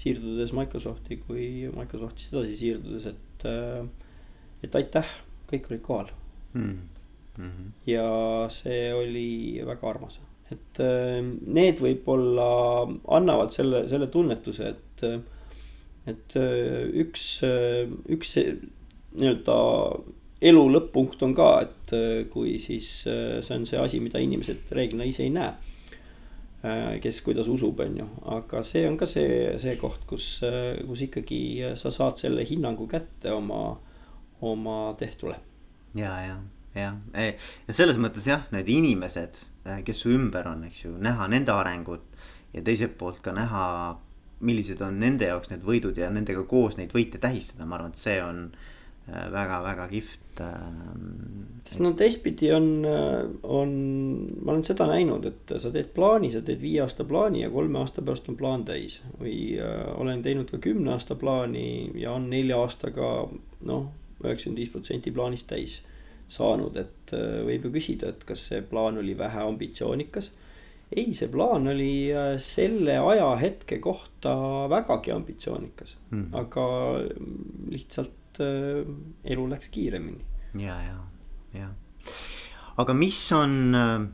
siirdudes 0.00 0.54
Microsofti 0.56 1.18
kui 1.26 1.68
Microsoftist 1.74 2.34
edasi 2.34 2.56
siirdudes, 2.60 3.10
et, 3.10 3.46
äh, 3.48 3.84
et 4.64 4.76
aitäh, 4.78 5.12
kõik 5.50 5.68
olid 5.70 5.84
kohal 5.84 6.10
mm. 6.54 6.78
-hmm. 7.36 7.70
ja 7.90 8.06
see 8.52 8.94
oli 8.94 9.60
väga 9.66 9.90
armas, 9.90 10.20
et 10.50 10.80
äh, 10.80 11.20
need 11.46 11.82
võib-olla 11.82 12.50
annavad 13.08 13.52
selle, 13.52 13.86
selle 13.88 14.08
tunnetuse, 14.08 14.74
et, 14.74 15.04
et 16.06 16.36
äh, 16.36 16.86
üks, 17.04 17.42
üks 18.08 18.36
nii-öelda 19.10 19.58
elu 20.40 20.62
lõpp-punkt 20.72 21.22
on 21.26 21.34
ka, 21.36 21.48
et 21.66 22.28
kui 22.32 22.54
siis 22.62 22.86
see 23.04 23.56
on 23.56 23.66
see 23.68 23.80
asi, 23.80 24.00
mida 24.00 24.22
inimesed 24.22 24.70
reeglina 24.72 25.04
ise 25.04 25.26
ei 25.26 25.34
näe 25.34 25.50
Äh, 26.64 26.98
kes 27.00 27.22
kuidas 27.24 27.48
usub, 27.48 27.78
on 27.80 27.94
ju, 27.96 28.06
aga 28.36 28.60
see 28.68 28.82
on 28.84 28.98
ka 29.00 29.06
see, 29.08 29.54
see 29.56 29.78
koht, 29.80 30.02
kus, 30.04 30.42
äh, 30.44 30.74
kus 30.84 31.06
ikkagi 31.06 31.38
sa 31.80 31.88
saad 31.88 32.20
selle 32.20 32.44
hinnangu 32.44 32.84
kätte 32.84 33.32
oma, 33.32 33.78
oma 34.44 34.74
tehtule. 35.00 35.38
ja, 35.96 36.10
ja, 36.20 36.34
ja, 36.76 36.90
ja 37.16 37.72
selles 37.72 37.96
mõttes 37.96 38.28
jah, 38.28 38.44
need 38.52 38.68
inimesed, 38.68 39.40
äh, 39.64 39.80
kes 39.86 40.04
su 40.04 40.12
ümber 40.12 40.50
on, 40.52 40.66
eks 40.68 40.84
ju, 40.84 40.92
näha 41.00 41.30
nende 41.32 41.56
arengut 41.56 42.20
ja 42.52 42.60
teiselt 42.60 42.98
poolt 43.00 43.22
ka 43.24 43.32
näha, 43.32 43.96
millised 44.44 44.84
on 44.84 45.00
nende 45.00 45.32
jaoks 45.32 45.48
need 45.54 45.64
võidud 45.64 45.96
ja 45.96 46.12
nendega 46.12 46.44
koos 46.44 46.76
neid 46.76 46.92
võite 46.92 47.16
tähistada, 47.24 47.64
ma 47.64 47.78
arvan, 47.78 47.96
et 47.96 48.04
see 48.04 48.20
on 48.20 48.50
väga-väga 49.08 49.88
kihvt. 49.90 50.40
Ähm, 50.40 51.60
sest 51.66 51.82
no 51.82 51.92
teistpidi 51.98 52.50
on, 52.54 52.84
äh, 52.84 53.24
on, 53.42 53.72
ma 54.42 54.52
olen 54.52 54.64
seda 54.64 54.86
näinud, 54.90 55.26
et 55.26 55.54
sa 55.60 55.72
teed 55.74 55.92
plaani, 55.96 56.30
sa 56.32 56.42
teed 56.46 56.60
viie 56.62 56.82
aasta 56.84 57.04
plaani 57.04 57.44
ja 57.44 57.50
kolme 57.50 57.80
aasta 57.80 58.04
pärast 58.06 58.28
on 58.30 58.38
plaan 58.40 58.64
täis. 58.64 59.00
või 59.20 59.58
äh, 59.60 59.84
olen 60.00 60.22
teinud 60.22 60.50
ka 60.50 60.58
kümne 60.62 60.94
aasta 60.94 61.14
plaani 61.14 61.92
ja 62.00 62.12
on 62.12 62.30
nelja 62.30 62.60
aastaga 62.60 63.28
noh, 63.66 63.90
üheksakümmend 64.24 64.62
viis 64.62 64.72
protsenti 64.72 65.10
plaanist 65.10 65.48
täis 65.50 65.80
saanud, 66.30 66.76
et 66.76 67.14
äh, 67.16 67.40
võib 67.46 67.66
ju 67.66 67.74
küsida, 67.80 68.14
et 68.14 68.24
kas 68.24 68.46
see 68.50 68.62
plaan 68.62 69.00
oli 69.02 69.16
vähe 69.18 69.42
ambitsioonikas 69.42 70.30
ei, 70.90 71.12
see 71.14 71.28
plaan 71.30 71.68
oli 71.70 72.10
äh, 72.14 72.34
selle 72.42 72.96
ajahetke 72.98 73.78
kohta 73.82 74.34
vägagi 74.70 75.12
ambitsioonikas 75.14 75.96
mm, 76.10 76.22
-hmm. 76.22 76.38
aga 76.38 76.66
lihtsalt 77.70 78.19
äh, 78.44 78.82
elu 79.24 79.46
läks 79.50 79.70
kiiremini. 79.72 80.24
ja, 80.58 80.76
ja, 80.82 80.96
ja, 81.54 81.68
aga 82.76 82.94
mis 82.94 83.18
on, 83.36 83.74
äh, 83.74 84.06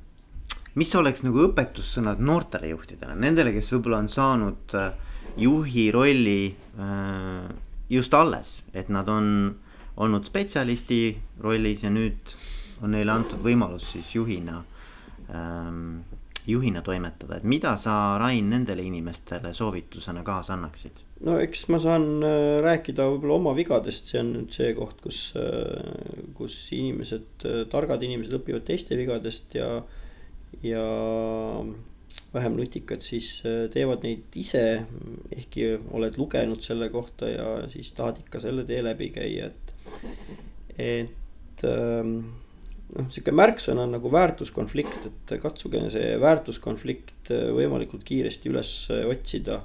mis 0.74 0.94
oleks 0.98 1.24
nagu 1.26 1.46
õpetussõnad 1.48 2.20
noortele 2.20 2.72
juhtidele, 2.74 3.16
nendele, 3.18 3.54
kes 3.56 3.72
võib-olla 3.74 4.02
on 4.04 4.10
saanud 4.12 4.76
äh, 4.76 4.90
juhi 5.36 5.90
rolli 5.92 6.56
just 7.92 8.14
alles, 8.16 8.62
et 8.72 8.88
nad 8.88 9.08
on 9.08 9.26
olnud 10.00 10.24
spetsialisti 10.24 11.00
rollis 11.44 11.84
ja 11.84 11.90
nüüd 11.92 12.32
on 12.84 12.92
neile 12.92 13.12
antud 13.12 13.40
võimalus 13.44 13.90
siis 13.92 14.14
juhina 14.14 14.62
ähm, 15.28 16.00
juhina 16.46 16.82
toimetada, 16.82 17.36
et 17.36 17.44
mida 17.44 17.76
sa, 17.80 18.18
Rain, 18.18 18.50
nendele 18.50 18.84
inimestele 18.86 19.52
soovitusena 19.54 20.22
kaasa 20.26 20.54
annaksid? 20.54 21.05
No 21.24 21.38
eks 21.40 21.64
ma 21.72 21.78
saan 21.80 22.20
äh, 22.24 22.58
rääkida 22.64 23.06
võib-olla 23.12 23.38
oma 23.38 23.56
vigadest, 23.56 24.10
see 24.10 24.20
on 24.20 24.32
nüüd 24.34 24.54
see 24.56 24.72
koht, 24.76 25.00
kus, 25.04 25.20
äh, 25.40 26.22
kus 26.36 26.58
inimesed, 26.76 27.28
äh, 27.48 27.60
targad 27.72 28.04
inimesed 28.04 28.36
õpivad 28.36 28.66
teiste 28.68 28.98
vigadest 28.98 29.56
ja, 29.56 29.70
ja 30.64 30.86
vähem 32.34 32.56
nutikad 32.58 33.04
siis 33.04 33.40
teevad 33.72 34.04
neid 34.04 34.34
ise. 34.36 34.84
ehkki 35.34 35.70
oled 35.96 36.18
lugenud 36.20 36.62
selle 36.64 36.90
kohta 36.92 37.28
ja 37.30 37.46
siis 37.72 37.92
tahad 37.96 38.20
ikka 38.20 38.40
selle 38.44 38.66
tee 38.68 38.82
läbi 38.84 39.08
käia, 39.14 39.48
et, 39.48 39.72
et 40.76 41.64
ähm, 41.66 42.12
noh, 42.92 43.08
sihuke 43.08 43.32
märksõna 43.34 43.86
on 43.88 43.96
nagu 43.96 44.12
väärtuskonflikt, 44.12 45.08
et 45.08 45.34
katsuge 45.42 45.80
see 45.92 46.12
väärtuskonflikt 46.20 47.32
võimalikult 47.56 48.04
kiiresti 48.06 48.52
üles 48.52 48.74
otsida 49.08 49.62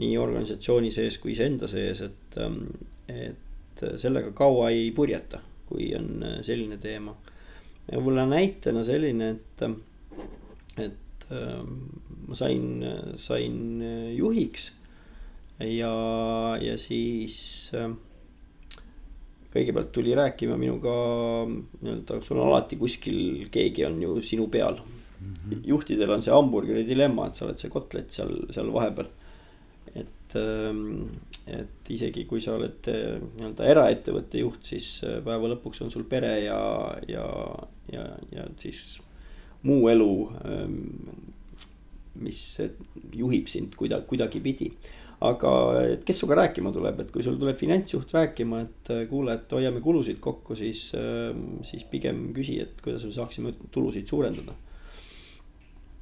nii 0.00 0.16
organisatsiooni 0.20 0.90
sees 0.94 1.18
kui 1.20 1.34
iseenda 1.34 1.68
sees, 1.70 2.02
et, 2.06 2.38
ähm, 2.40 2.64
et 3.08 3.84
sellega 4.00 4.32
kaua 4.36 4.70
ei 4.74 4.90
purjeta, 4.96 5.40
kui 5.68 5.90
on 5.96 6.24
äh, 6.26 6.40
selline 6.46 6.80
teema. 6.82 7.16
ja 7.90 7.98
võib-olla 7.98 8.26
näitena 8.30 8.84
selline, 8.86 9.30
et, 9.36 9.64
et 10.78 11.30
ähm, 11.34 11.78
ma 12.28 12.38
sain, 12.38 12.84
sain 13.18 13.56
äh, 13.82 14.12
juhiks 14.18 14.70
ja, 15.60 15.92
ja 16.60 16.76
siis 16.80 17.72
kõigepealt 19.50 19.90
tuli 19.92 20.14
rääkima 20.16 20.56
minuga 20.60 20.92
nii-öelda, 21.50 22.20
sul 22.24 22.38
on 22.38 22.48
alati 22.48 22.78
kuskil 22.80 23.48
keegi 23.52 23.84
on 23.88 23.98
ju 24.02 24.20
sinu 24.24 24.46
peal 24.52 24.78
mm. 24.78 25.34
-hmm. 25.34 25.62
juhtidel 25.72 26.10
on 26.10 26.22
see 26.22 26.34
hamburgeri 26.34 26.84
dilemma, 26.86 27.26
et 27.26 27.34
sa 27.34 27.46
oled 27.46 27.58
see 27.58 27.70
kotlet 27.70 28.12
seal, 28.14 28.30
seal 28.54 28.70
vahepeal 28.72 29.10
et, 30.30 30.36
ähm, 30.38 31.08
et 31.46 31.90
isegi 31.90 32.24
kui 32.28 32.40
sa 32.40 32.54
oled 32.58 32.88
äh, 32.88 33.18
nii-öelda 33.18 33.66
eraettevõtte 33.72 34.42
juht, 34.42 34.62
siis 34.66 35.02
äh, 35.04 35.18
päeva 35.24 35.50
lõpuks 35.54 35.82
on 35.84 35.90
sul 35.90 36.06
pere 36.08 36.36
ja, 36.44 36.60
ja, 37.08 37.26
ja, 37.92 38.06
ja 38.30 38.46
siis 38.60 39.00
muu 39.66 39.88
elu. 39.90 40.14
Ähm, 40.46 40.80
mis 42.20 42.58
juhib 43.14 43.46
sind 43.48 43.76
kuida-, 43.78 44.02
kuidagipidi 44.04 44.72
aga 45.24 45.50
et 45.92 46.02
kes 46.04 46.18
sinuga 46.20 46.40
rääkima 46.40 46.72
tuleb, 46.72 47.02
et 47.02 47.10
kui 47.12 47.22
sul 47.24 47.36
tuleb 47.38 47.56
finantsjuht 47.56 48.12
rääkima, 48.16 48.62
et 48.64 48.90
äh, 48.94 49.02
kuule, 49.08 49.36
et 49.36 49.52
hoiame 49.52 49.82
kulusid 49.84 50.20
kokku, 50.22 50.56
siis, 50.56 50.88
ähm, 50.96 51.60
siis 51.66 51.84
pigem 51.88 52.30
küsi, 52.36 52.56
et 52.64 52.80
kuidas 52.84 53.04
me 53.04 53.12
saaksime 53.14 53.54
tulusid 53.70 54.08
suurendada. 54.08 54.56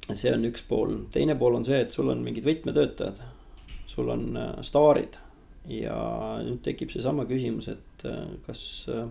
see 0.09 0.31
on 0.33 0.41
üks 0.47 0.63
pool, 0.65 0.95
teine 1.13 1.35
pool 1.37 1.59
on 1.59 1.65
see, 1.67 1.83
et 1.83 1.93
sul 1.93 2.07
on 2.09 2.23
mingid 2.25 2.47
võtmetöötajad 2.47 3.19
sul 3.99 4.13
on 4.15 4.29
äh, 4.39 4.53
staarid 4.65 5.19
ja 5.69 5.97
nüüd 6.45 6.61
tekib 6.65 6.91
seesama 6.93 7.27
küsimus, 7.29 7.69
et 7.71 8.05
äh, 8.07 8.29
kas. 8.47 8.61
Äh, 8.91 9.09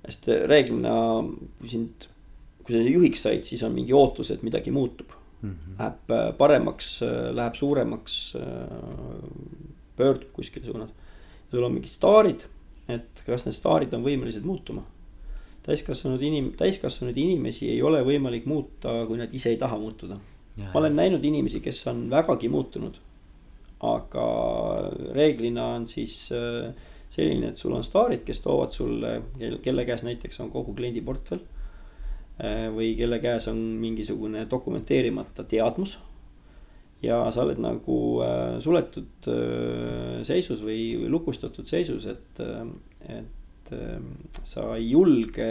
sest 0.00 0.30
reeglina, 0.48 0.94
kui 1.60 1.68
sind, 1.68 2.06
kui 2.64 2.72
sa 2.72 2.80
juhiks 2.80 3.24
said, 3.26 3.44
siis 3.44 3.60
on 3.66 3.74
mingi 3.74 3.92
ootus, 3.96 4.30
et 4.32 4.44
midagi 4.46 4.72
muutub. 4.72 5.12
mm. 5.42 5.50
-hmm. 5.50 5.74
Läheb 5.78 6.10
äh, 6.10 6.36
paremaks, 6.38 7.02
äh, 7.02 7.34
läheb 7.34 7.54
suuremaks, 7.54 8.36
pöördub 9.96 10.32
kuskile 10.32 10.66
suunas. 10.66 10.90
sul 11.50 11.62
on 11.64 11.72
mingid 11.72 11.90
staarid, 11.90 12.46
et 12.88 13.22
kas 13.26 13.44
need 13.44 13.54
staarid 13.54 13.94
on 13.94 14.04
võimelised 14.04 14.44
muutuma. 14.44 14.82
täiskasvanud 15.62 16.20
inim-, 16.20 16.54
täiskasvanud 16.56 17.16
inimesi 17.16 17.68
ei 17.68 17.82
ole 17.82 18.02
võimalik 18.02 18.46
muuta, 18.46 19.06
kui 19.06 19.18
nad 19.18 19.34
ise 19.34 19.50
ei 19.50 19.56
taha 19.56 19.78
muutuda. 19.78 20.18
ma 20.56 20.80
olen 20.80 20.96
näinud 20.96 21.24
inimesi, 21.24 21.60
kes 21.60 21.86
on 21.86 22.10
vägagi 22.10 22.48
muutunud. 22.48 22.94
Aga 23.80 24.24
reeglina 25.16 25.70
on 25.76 25.86
siis 25.88 26.28
äh, 26.36 26.72
selline, 27.10 27.50
et 27.50 27.60
sul 27.60 27.74
on 27.74 27.84
staarid, 27.84 28.22
kes 28.26 28.42
toovad 28.44 28.74
sulle, 28.76 29.14
kelle 29.64 29.86
käes 29.88 30.04
näiteks 30.06 30.40
on 30.44 30.52
kogu 30.52 30.74
kliendiportfell. 30.76 31.42
Äh, 32.40 32.68
või 32.74 32.92
kelle 32.98 33.20
käes 33.22 33.48
on 33.52 33.58
mingisugune 33.80 34.46
dokumenteerimata 34.50 35.44
teadmus. 35.44 35.98
ja 37.00 37.30
sa 37.32 37.46
oled 37.46 37.56
nagu 37.64 37.98
äh, 38.20 38.58
suletud 38.60 39.28
seisus 40.28 40.60
või 40.60 41.08
lukustatud 41.08 41.64
seisus, 41.64 42.04
et, 42.04 42.40
et 43.08 43.70
sa 44.44 44.66
ei 44.76 44.90
julge 44.90 45.48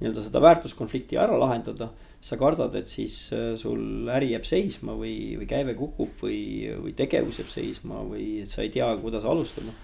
nii-öelda 0.00 0.24
seda 0.26 0.42
väärtuskonflikti 0.42 1.18
ära 1.20 1.38
lahendada 1.38 1.90
sa 2.24 2.38
kardad, 2.40 2.74
et 2.74 2.88
siis 2.88 3.14
sul 3.60 4.08
äri 4.08 4.30
jääb 4.32 4.46
seisma 4.48 4.94
või, 4.96 5.34
või 5.36 5.48
käive 5.48 5.74
kukub 5.76 6.22
või, 6.24 6.38
või 6.80 6.94
tegevus 6.96 7.42
jääb 7.42 7.50
seisma 7.52 8.00
või 8.08 8.46
sa 8.48 8.64
ei 8.64 8.72
tea, 8.72 8.88
kuidas 9.02 9.26
alustada 9.28 9.74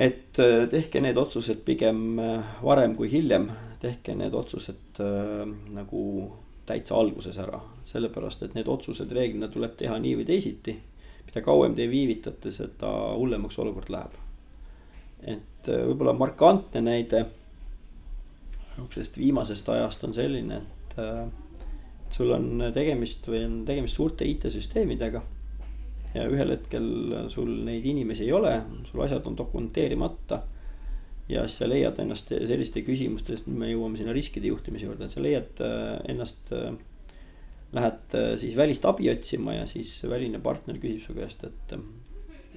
et 0.00 0.38
äh, 0.38 0.66
tehke 0.70 1.00
need 1.02 1.18
otsused 1.20 1.64
pigem 1.66 2.20
äh, 2.22 2.54
varem 2.64 2.94
kui 2.96 3.10
hiljem, 3.12 3.50
tehke 3.82 4.14
need 4.16 4.34
otsused 4.36 5.00
äh, 5.02 5.42
nagu 5.74 6.04
täitsa 6.68 6.96
alguses 7.00 7.38
ära, 7.42 7.58
sellepärast 7.88 8.46
et 8.46 8.54
need 8.54 8.68
otsused 8.70 9.10
reeglina 9.12 9.50
tuleb 9.50 9.74
teha 9.80 9.98
nii 9.98 10.20
või 10.20 10.28
teisiti. 10.28 10.76
mida 11.26 11.42
kauem 11.46 11.74
te 11.74 11.86
viivitate, 11.90 12.50
seda 12.50 12.90
hullemaks 13.14 13.58
olukord 13.58 13.90
läheb. 13.90 14.16
et 15.20 15.68
võib-olla 15.68 16.14
markantne 16.16 16.80
näide 16.80 17.26
sihukesest 18.74 19.18
viimasest 19.18 19.68
ajast 19.68 20.04
on 20.06 20.14
selline, 20.14 20.62
et, 20.62 20.96
et 20.98 22.16
sul 22.16 22.32
on 22.34 22.70
tegemist 22.74 23.28
või 23.28 23.44
on 23.46 23.60
tegemist 23.68 23.98
suurte 23.98 24.26
IT-süsteemidega 24.28 25.22
ja 26.14 26.26
ühel 26.30 26.54
hetkel 26.56 26.86
sul 27.30 27.50
neid 27.66 27.86
inimesi 27.86 28.26
ei 28.26 28.32
ole, 28.34 28.54
sul 28.88 29.02
asjad 29.04 29.26
on 29.30 29.36
dokumenteerimata. 29.38 30.42
ja 31.30 31.44
siis 31.46 31.60
sa 31.60 31.68
leiad 31.68 31.98
ennast 32.02 32.32
selliste 32.34 32.82
küsimuste 32.82 33.36
eest, 33.36 33.46
me 33.46 33.68
jõuame 33.70 34.00
sinna 34.00 34.12
riskide 34.12 34.50
juhtimise 34.50 34.88
juurde, 34.88 35.06
et 35.06 35.14
sa 35.14 35.22
leiad 35.22 35.60
äh, 35.62 35.98
ennast. 36.10 36.52
Äh, 36.52 36.72
lähed 37.70 38.14
äh, 38.18 38.32
siis 38.34 38.56
välist 38.58 38.82
abi 38.82 39.06
otsima 39.12 39.52
ja 39.54 39.66
siis 39.70 39.92
väline 40.10 40.40
partner 40.42 40.74
küsib 40.82 41.04
su 41.04 41.14
käest, 41.14 41.44
et 41.46 41.76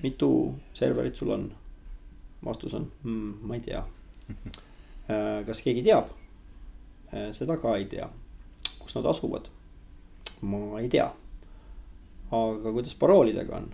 mitu 0.02 0.30
serverit 0.74 1.20
sul 1.22 1.36
on? 1.36 1.52
vastus 2.44 2.74
on 2.74 2.90
mm,, 3.04 3.36
ma 3.48 3.56
ei 3.56 3.62
tea. 3.64 3.84
kas 5.08 5.62
keegi 5.62 5.84
teab? 5.84 6.12
seda 7.36 7.58
ka 7.62 7.76
ei 7.78 7.86
tea. 7.86 8.08
kus 8.80 8.96
nad 8.96 9.06
asuvad? 9.12 9.50
ma 10.42 10.80
ei 10.80 10.90
tea 10.90 11.12
aga 12.34 12.74
kuidas 12.74 12.96
paroolidega 13.00 13.58
on? 13.60 13.70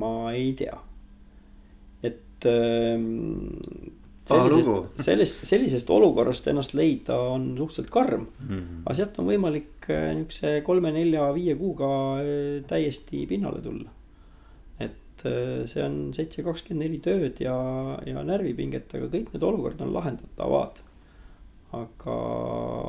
ma 0.00 0.32
ei 0.32 0.52
tea. 0.58 0.76
et 2.06 2.46
ähm, 2.48 3.90
sellisest, 4.30 5.02
sellest, 5.04 5.44
sellisest 5.48 5.90
olukorrast 5.90 6.46
ennast 6.52 6.74
leida 6.78 7.16
on 7.32 7.50
suhteliselt 7.58 7.90
karm 7.90 8.26
mm. 8.26 8.48
-hmm. 8.48 8.82
aga 8.84 8.98
sealt 8.98 9.18
on 9.18 9.30
võimalik 9.32 9.88
äh, 9.90 10.10
niukse 10.18 10.60
kolme, 10.66 10.92
nelja, 10.94 11.30
viie 11.34 11.56
kuuga 11.58 11.90
äh, 12.20 12.60
täiesti 12.66 13.26
pinnale 13.26 13.62
tulla. 13.64 13.90
Et 15.20 15.26
äh, 15.28 15.66
see 15.70 15.82
on 15.84 15.98
seitse, 16.16 16.44
kakskümmend 16.46 16.86
neli 16.86 17.00
tööd 17.04 17.40
ja, 17.42 17.56
ja 18.06 18.22
närvipinget, 18.26 18.92
aga 18.96 19.10
kõik 19.12 19.34
need 19.34 19.44
olukorrad 19.46 19.84
on 19.84 19.92
lahendatavad 19.94 20.80
aga 21.76 22.14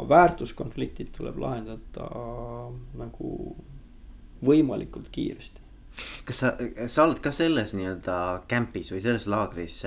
väärtuskonfliktid 0.10 1.12
tuleb 1.14 1.38
lahendada 1.42 2.08
nagu 2.98 3.34
võimalikult 4.42 5.12
kiiresti. 5.14 5.62
kas 6.26 6.40
sa, 6.42 6.54
sa 6.88 7.04
oled 7.06 7.20
ka 7.22 7.34
selles 7.36 7.76
nii-öelda 7.78 8.18
camp'is 8.50 8.90
või 8.94 9.04
selles 9.04 9.28
laagris 9.30 9.84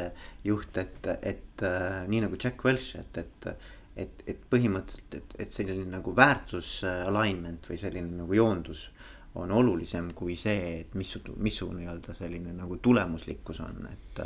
juht, 0.47 0.77
et, 0.79 1.09
et 1.23 1.65
äh, 1.65 2.05
nii 2.11 2.27
nagu 2.27 2.39
Jack 2.39 2.65
Welch, 2.65 2.95
et, 3.01 3.25
et 3.25 3.71
et, 3.95 4.23
et 4.27 4.39
põhimõtteliselt, 4.51 5.15
et, 5.15 5.35
et 5.45 5.53
selline 5.55 5.85
nagu 5.87 6.11
väärtus 6.19 6.81
alignment 6.83 7.69
või 7.71 7.77
selline 7.79 8.17
nagu 8.19 8.35
joondus 8.35 8.89
on 9.35 9.51
olulisem 9.51 10.13
kui 10.15 10.37
see, 10.39 10.81
et 10.81 10.95
mis 10.95 11.17
mis 11.43 11.57
su 11.59 11.71
nii-öelda 11.73 12.15
selline 12.15 12.53
nagu 12.55 12.79
tulemuslikkus 12.83 13.61
on, 13.65 13.89
et. 13.91 14.21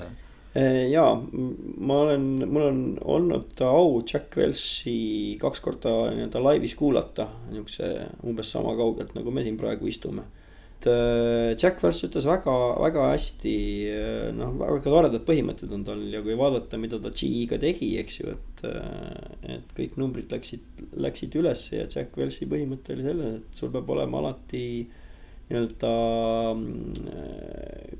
Äh, 0.57 0.88
ja 0.90 1.05
ma 1.14 2.01
olen, 2.05 2.27
mul 2.49 2.66
on 2.66 2.83
olnud 3.05 3.61
au 3.68 4.03
Jack 4.03 4.37
Welchi 4.37 5.37
kaks 5.40 5.61
korda 5.64 5.94
nii-öelda 6.14 6.42
laivis 6.44 6.75
kuulata, 6.75 7.29
niisuguse 7.51 7.92
umbes 8.27 8.53
sama 8.53 8.75
kaugelt, 8.77 9.14
nagu 9.16 9.33
me 9.33 9.44
siin 9.47 9.57
praegu 9.61 9.88
istume 9.88 10.27
Jack 10.87 11.83
Welch 11.83 12.05
ütles 12.07 12.27
väga, 12.29 12.55
väga 12.79 13.09
hästi, 13.11 13.55
äh, 13.91 14.29
noh, 14.37 14.53
väga 14.61 14.85
toredad 14.85 15.25
põhimõtted 15.27 15.73
on 15.75 15.83
tal 15.87 16.05
ja 16.12 16.23
kui 16.23 16.37
vaadata, 16.38 16.79
mida 16.79 17.01
ta 17.03 17.11
G-ga 17.11 17.59
tegi, 17.62 17.91
eks 18.03 18.21
ju, 18.21 18.37
et. 18.37 18.64
et 19.49 19.75
kõik 19.77 19.99
numbrid 20.01 20.33
läksid, 20.35 20.64
läksid 20.99 21.35
üles 21.38 21.67
ja 21.73 21.85
Jack 21.87 22.17
Welchi 22.19 22.49
põhimõte 22.51 22.95
oli 22.95 23.07
selles, 23.07 23.37
et 23.41 23.61
sul 23.61 23.75
peab 23.75 23.91
olema 23.95 24.23
alati 24.23 24.64
nii-öelda. 25.49 25.93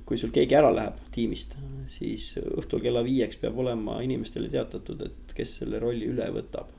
kui 0.09 0.19
sul 0.21 0.33
keegi 0.35 0.57
ära 0.57 0.71
läheb 0.73 0.99
tiimist, 1.14 1.55
siis 1.93 2.33
õhtul 2.38 2.83
kella 2.85 3.03
viieks 3.07 3.41
peab 3.41 3.59
olema 3.61 4.01
inimestele 4.05 4.51
teatatud, 4.53 5.07
et 5.07 5.37
kes 5.37 5.61
selle 5.61 5.81
rolli 5.83 6.11
üle 6.11 6.27
võtab 6.35 6.78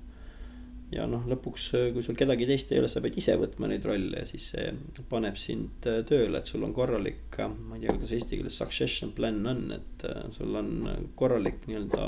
ja 0.93 1.05
noh, 1.09 1.25
lõpuks, 1.29 1.67
kui 1.93 2.03
sul 2.05 2.17
kedagi 2.17 2.47
teist 2.49 2.71
ei 2.73 2.81
ole, 2.81 2.89
sa 2.91 3.01
pead 3.03 3.17
ise 3.21 3.35
võtma 3.39 3.69
neid 3.69 3.85
rolle 3.85 4.23
ja 4.23 4.29
siis 4.29 4.49
see 4.53 4.71
paneb 5.11 5.37
sind 5.39 5.85
äh, 5.89 6.01
tööle, 6.07 6.41
et 6.41 6.49
sul 6.49 6.65
on 6.65 6.73
korralik, 6.75 7.27
äh, 7.37 7.49
ma 7.49 7.77
ei 7.77 7.85
tea, 7.85 7.93
kuidas 7.95 8.15
eesti 8.17 8.39
keeles 8.39 8.57
succession 8.57 9.13
plan 9.17 9.37
on, 9.51 9.67
et 9.77 10.07
äh, 10.09 10.25
sul 10.35 10.57
on 10.57 10.71
korralik 11.19 11.67
nii-öelda 11.69 12.07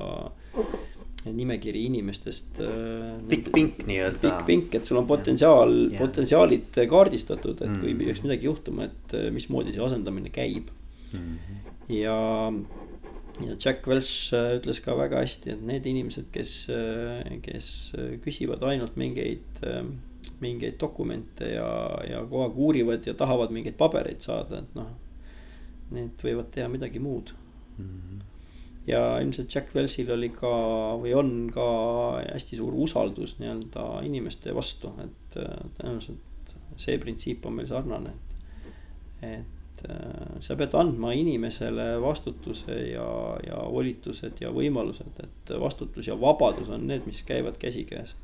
nimekiri 1.21 1.83
inimestest. 1.85 2.63
pikk 3.29 3.51
pink 3.53 3.83
nii-öelda. 3.85 4.21
pikk 4.23 4.45
pink, 4.47 4.77
et 4.79 4.89
sul 4.89 4.97
on 4.97 5.05
potentsiaal, 5.09 5.75
potentsiaalid 5.99 6.79
kaardistatud, 6.89 7.61
et 7.61 7.69
mm. 7.69 7.81
kui 7.83 7.93
peaks 7.99 8.23
midagi 8.25 8.49
juhtuma, 8.49 8.89
et 8.89 9.17
mismoodi 9.35 9.75
see 9.75 9.85
asendamine 9.85 10.33
käib 10.33 10.73
mm. 11.13 11.19
-hmm. 11.21 11.59
ja 11.93 12.17
ja 13.39 13.55
Jack 13.59 13.87
Welch 13.87 14.33
äh, 14.33 14.55
ütles 14.57 14.81
ka 14.83 14.95
väga 14.97 15.21
hästi, 15.23 15.55
et 15.55 15.61
need 15.65 15.85
inimesed, 15.89 16.29
kes, 16.33 16.55
äh, 16.73 17.37
kes 17.43 17.67
äh, 17.97 18.15
küsivad 18.23 18.63
ainult 18.67 18.97
mingeid, 18.99 19.61
mingeid 20.41 20.79
dokumente 20.81 21.53
ja, 21.53 21.69
ja 22.07 22.23
kogu 22.25 22.43
aeg 22.45 22.59
uurivad 22.65 23.07
ja 23.07 23.15
tahavad 23.17 23.53
mingeid 23.53 23.77
pabereid 23.79 24.23
saada, 24.25 24.63
et 24.63 24.75
noh. 24.77 24.91
Need 25.91 26.21
võivad 26.23 26.53
teha 26.55 26.69
midagi 26.71 27.01
muud 27.03 27.33
mm. 27.75 27.85
-hmm. 27.85 28.19
ja 28.87 29.01
ilmselt 29.19 29.51
Jack 29.51 29.73
Welchil 29.75 30.11
oli 30.15 30.29
ka 30.31 30.51
või 31.01 31.11
on 31.19 31.49
ka 31.51 31.65
hästi 32.23 32.61
suur 32.61 32.77
usaldus 32.85 33.35
nii-öelda 33.41 33.87
inimeste 34.07 34.55
vastu, 34.55 34.93
et 35.03 35.35
tõenäoliselt 35.35 36.55
see 36.79 36.95
printsiip 36.97 37.45
on 37.45 37.57
meil 37.59 37.67
sarnane, 37.67 38.13
et, 38.15 39.33
et 39.33 39.60
Äh, 39.89 40.41
sa 40.45 40.55
pead 40.59 40.75
andma 40.77 41.13
inimesele 41.17 41.95
vastutuse 42.03 42.75
ja, 42.91 43.05
ja 43.47 43.61
volitused 43.73 44.41
ja 44.43 44.51
võimalused, 44.53 45.21
et 45.23 45.53
vastutus 45.61 46.09
ja 46.09 46.17
vabadus 46.21 46.69
on 46.69 46.85
need, 46.89 47.07
mis 47.09 47.23
käivad 47.25 47.57
käsikäes. 47.61 48.15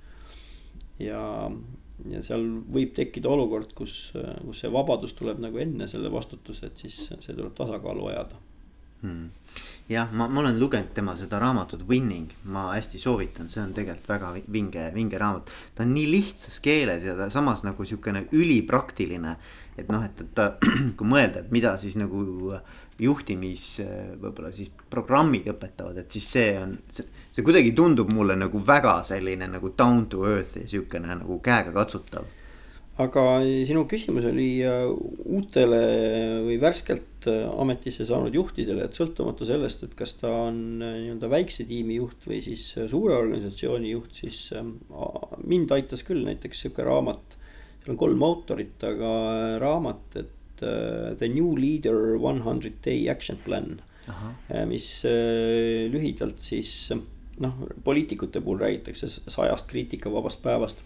ja, 1.01 1.21
ja 2.11 2.21
seal 2.25 2.45
võib 2.73 2.93
tekkida 2.97 3.29
olukord, 3.29 3.73
kus, 3.77 4.11
kus 4.45 4.61
see 4.61 4.73
vabadus 4.73 5.15
tuleb 5.17 5.41
nagu 5.41 5.57
enne 5.61 5.87
selle 5.89 6.11
vastutuse, 6.13 6.69
et 6.69 6.85
siis 6.85 6.99
see 7.09 7.33
tuleb 7.33 7.55
tasakaalu 7.57 8.11
ajada 8.11 8.37
hmm.. 9.01 9.29
jah, 9.89 10.11
ma, 10.11 10.27
ma 10.27 10.41
olen 10.41 10.59
lugenud 10.59 10.93
tema 10.93 11.15
seda 11.17 11.39
raamatut 11.39 11.85
Winning, 11.89 12.31
ma 12.53 12.71
hästi 12.73 12.99
soovitan, 13.01 13.49
see 13.49 13.61
on 13.63 13.73
tegelikult 13.77 14.09
väga 14.09 14.33
vinge, 14.53 14.89
vinge 14.95 15.21
raamat. 15.21 15.53
ta 15.75 15.85
on 15.85 15.93
nii 15.95 16.09
lihtsas 16.11 16.59
keeles 16.63 17.05
ja 17.07 17.15
ta 17.17 17.29
samas 17.33 17.63
nagu 17.67 17.85
sihukene 17.85 18.27
ülipraktiline. 18.31 19.37
et 19.77 19.89
noh, 19.93 20.03
et, 20.03 20.21
et 20.21 20.67
kui 20.97 21.07
mõelda, 21.07 21.45
et 21.45 21.51
mida 21.53 21.77
siis 21.77 21.97
nagu 21.99 22.23
juhtimis 22.99 23.65
võib-olla 24.17 24.49
siis 24.51 24.71
programmid 24.89 25.45
õpetavad, 25.53 25.99
et 26.01 26.11
siis 26.11 26.31
see 26.33 26.55
on, 26.57 26.73
see, 26.89 27.05
see 27.31 27.45
kuidagi 27.45 27.75
tundub 27.77 28.09
mulle 28.13 28.35
nagu 28.39 28.61
väga 28.65 28.99
selline 29.05 29.49
nagu 29.51 29.73
down 29.77 30.07
to 30.09 30.25
earth 30.25 30.57
ja 30.57 30.65
sihukene 30.67 31.13
nagu 31.21 31.37
käega 31.45 31.75
katsutav 31.75 32.25
aga 33.01 33.23
sinu 33.67 33.83
küsimus 33.89 34.25
oli 34.25 34.49
äh, 34.65 34.87
uutele 35.29 35.81
või 36.47 36.57
värskelt 36.61 37.27
äh, 37.29 37.43
ametisse 37.61 38.07
saanud 38.09 38.33
juhtidele, 38.35 38.87
et 38.87 38.97
sõltumata 38.97 39.45
sellest, 39.47 39.83
et 39.85 39.93
kas 39.97 40.15
ta 40.17 40.31
on 40.47 40.81
äh, 40.81 40.95
nii-öelda 41.03 41.29
väikse 41.31 41.67
tiimi 41.69 41.99
juht 41.99 42.25
või 42.29 42.41
siis 42.45 42.63
suure 42.89 43.17
organisatsiooni 43.19 43.93
juht, 43.93 44.17
siis 44.17 44.49
mind 45.45 45.73
aitas 45.75 46.03
küll 46.07 46.25
näiteks 46.25 46.65
sihuke 46.65 46.85
raamat. 46.87 47.37
tal 47.83 47.93
on 47.93 48.01
kolm 48.01 48.25
autorit, 48.25 48.81
aga 48.83 49.11
raamat, 49.61 50.17
et 50.17 50.33
The 50.57 51.27
New 51.29 51.53
Leader 51.53 52.17
One 52.17 52.41
Hundred 52.41 52.81
Day 52.81 53.05
Action 53.09 53.37
Plan. 53.37 53.77
mis 54.65 55.03
lühidalt 55.05 56.39
siis 56.41 56.89
noh, 57.43 57.53
poliitikute 57.83 58.41
puhul 58.41 58.63
räägitakse 58.63 59.09
sajast 59.27 59.69
kriitikavabast 59.69 60.41
päevast. 60.41 60.81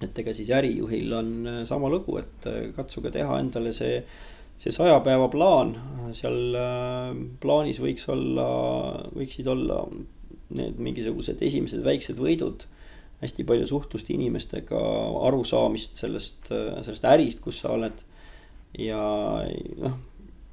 Et 0.00 0.18
ega 0.22 0.34
siis 0.34 0.50
ärijuhil 0.56 1.12
on 1.12 1.32
sama 1.68 1.90
lugu, 1.92 2.16
et 2.20 2.46
katsuge 2.76 3.12
teha 3.12 3.40
endale 3.42 3.74
see 3.76 4.00
see 4.60 4.72
saja 4.74 4.98
päeva 5.04 5.28
plaan, 5.32 5.72
seal 6.16 6.56
äh, 6.58 7.14
plaanis 7.40 7.80
võiks 7.80 8.04
olla, 8.12 8.48
võiksid 9.16 9.48
olla 9.48 9.86
need 10.56 10.80
mingisugused 10.82 11.40
esimesed 11.46 11.82
väiksed 11.86 12.20
võidud. 12.20 12.66
hästi 13.20 13.44
palju 13.44 13.66
suhtlust 13.68 14.08
inimestega, 14.08 14.78
arusaamist 15.28 15.98
sellest, 16.00 16.48
sellest 16.48 17.04
ärist, 17.04 17.42
kus 17.44 17.58
sa 17.60 17.74
oled. 17.76 17.98
ja 18.78 19.00
noh, 19.84 19.98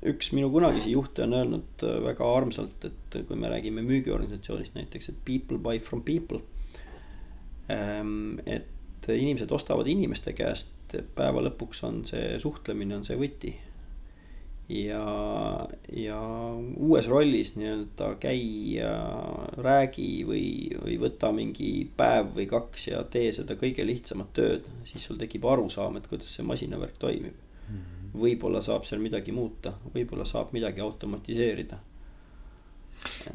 üks 0.08 0.32
minu 0.36 0.50
kunagisi 0.52 0.92
juhte 0.92 1.24
on 1.24 1.36
öelnud 1.38 1.86
väga 2.04 2.28
armsalt, 2.38 2.86
et 2.86 3.18
kui 3.28 3.40
me 3.40 3.52
räägime 3.52 3.84
müügiorganisatsioonist 3.88 4.76
näiteks, 4.76 5.10
et 5.10 5.24
people 5.26 5.58
buy 5.58 5.80
from 5.80 6.04
people. 6.04 6.42
Ähm, 7.72 8.40
et 8.98 9.10
inimesed 9.14 9.52
ostavad 9.52 9.88
inimeste 9.88 10.34
käest, 10.34 10.74
päeva 11.16 11.42
lõpuks 11.44 11.84
on 11.84 12.04
see 12.08 12.38
suhtlemine 12.42 12.96
on 12.96 13.04
see 13.08 13.18
võti 13.20 13.54
ja, 14.70 15.04
ja 15.96 16.20
uues 16.76 17.08
rollis 17.08 17.54
nii-öelda 17.56 18.10
käi 18.20 18.76
ja 18.76 18.92
räägi 19.64 20.26
või, 20.28 20.48
või 20.82 20.98
võta 21.02 21.32
mingi 21.36 21.72
päev 21.98 22.34
või 22.36 22.48
kaks 22.52 22.90
ja 22.92 23.04
tee 23.12 23.32
seda 23.36 23.56
kõige 23.60 23.86
lihtsamat 23.88 24.34
tööd. 24.36 24.68
siis 24.86 25.06
sul 25.08 25.20
tekib 25.20 25.46
arusaam, 25.48 25.98
et 25.98 26.08
kuidas 26.08 26.34
see 26.36 26.46
masinavärk 26.48 26.98
toimib 27.00 27.34
mm 27.34 27.78
-hmm.. 27.78 28.18
võib-olla 28.20 28.62
saab 28.62 28.86
seal 28.86 29.02
midagi 29.02 29.32
muuta, 29.32 29.74
võib-olla 29.94 30.26
saab 30.26 30.52
midagi 30.54 30.82
automatiseerida. 30.82 31.80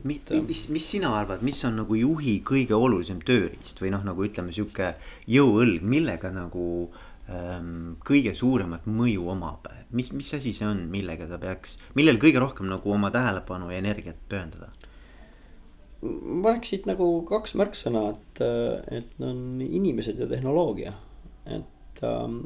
Mis, 0.05 0.21
mis, 0.47 0.67
mis 0.75 0.91
sina 0.97 1.15
arvad, 1.19 1.43
mis 1.43 1.63
on 1.69 1.81
nagu 1.83 1.97
juhi 1.97 2.41
kõige 2.47 2.77
olulisem 2.77 3.23
tööriist 3.25 3.81
või 3.83 3.93
noh, 3.95 4.05
nagu 4.07 4.27
ütleme, 4.27 4.53
sihuke 4.53 4.95
jõuõlg, 5.31 5.85
millega 5.87 6.33
nagu 6.35 6.67
äh, 6.89 7.09
Ähm, 7.31 8.01
kõige 8.03 8.33
suuremat 8.35 8.89
mõju 8.91 9.29
omab, 9.31 9.69
mis, 9.95 10.09
mis 10.11 10.33
asi 10.35 10.51
see 10.57 10.67
on, 10.67 10.89
millega 10.91 11.29
ta 11.31 11.39
peaks, 11.39 11.77
millel 11.95 12.19
kõige 12.21 12.41
rohkem 12.43 12.67
nagu 12.67 12.91
oma 12.91 13.13
tähelepanu 13.15 13.71
ja 13.71 13.79
energiat 13.79 14.19
pühendada? 14.29 14.73
ma 16.03 16.49
paneks 16.49 16.73
siit 16.73 16.89
nagu 16.91 17.07
kaks 17.29 17.55
märksõna, 17.55 18.09
et, 18.11 18.41
et 18.91 19.23
on 19.23 19.61
inimesed 19.63 20.19
ja 20.19 20.27
tehnoloogia, 20.27 20.97
et 21.47 22.03
ähm, 22.09 22.41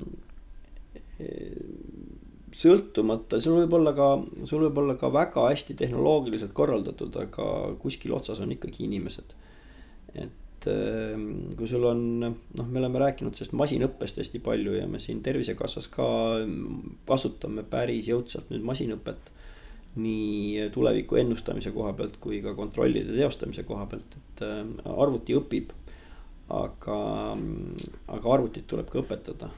sõltumata, 2.56 3.38
sul 3.42 3.58
võib 3.60 3.76
olla 3.76 3.92
ka, 3.96 4.08
sul 4.48 4.64
võib 4.66 4.80
olla 4.80 4.96
ka 4.98 5.10
väga 5.12 5.50
hästi 5.50 5.76
tehnoloogiliselt 5.76 6.54
korraldatud, 6.56 7.16
aga 7.20 7.76
kuskil 7.82 8.16
otsas 8.16 8.40
on 8.44 8.54
ikkagi 8.54 8.86
inimesed. 8.86 9.34
et 10.16 10.68
ehm, 10.72 11.54
kui 11.58 11.68
sul 11.68 11.84
on, 11.84 12.00
noh, 12.22 12.68
me 12.70 12.80
oleme 12.80 13.02
rääkinud 13.02 13.36
sellest 13.36 13.52
masinõppest 13.60 14.22
hästi 14.22 14.40
palju 14.40 14.78
ja 14.78 14.86
me 14.88 15.00
siin 15.02 15.20
Tervisekassas 15.22 15.90
ka 15.92 16.06
kasutame 17.08 17.66
päris 17.68 18.08
jõudsalt 18.08 18.52
nüüd 18.52 18.64
masinõpet. 18.64 19.32
nii 19.96 20.68
tuleviku 20.72 21.16
ennustamise 21.16 21.70
koha 21.72 21.94
pealt 21.96 22.18
kui 22.20 22.42
ka 22.44 22.52
kontrollide 22.54 23.14
teostamise 23.16 23.62
koha 23.68 23.86
pealt, 23.92 24.16
et 24.16 24.42
ehm, 24.48 24.78
arvuti 24.96 25.36
õpib. 25.36 25.76
aga, 26.48 26.98
aga 28.16 28.32
arvutit 28.32 28.66
tuleb 28.70 28.88
ka 28.88 29.00
õpetada, 29.02 29.48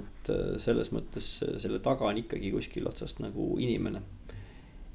et 0.00 0.32
eh, 0.34 0.58
selles 0.62 0.92
mõttes 0.94 1.30
selle 1.62 1.80
taga 1.84 2.08
on 2.10 2.20
ikkagi 2.20 2.52
kuskil 2.54 2.88
otsast 2.90 3.22
nagu 3.24 3.54
inimene. 3.62 4.02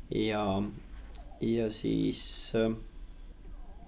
ja, 0.10 0.44
ja 1.42 1.68
siis 1.72 2.22
ehm, 2.58 2.80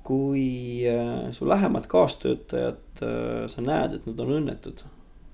kui 0.04 0.82
äh, 0.88 1.32
su 1.32 1.47
lähemad 1.50 1.88
kaastöötajad, 1.88 2.82
äh, 3.02 3.47
sa 3.47 3.62
näed, 3.62 3.95
et 3.95 4.10
nad 4.10 4.19
on 4.19 4.34
õnnetud, 4.39 4.84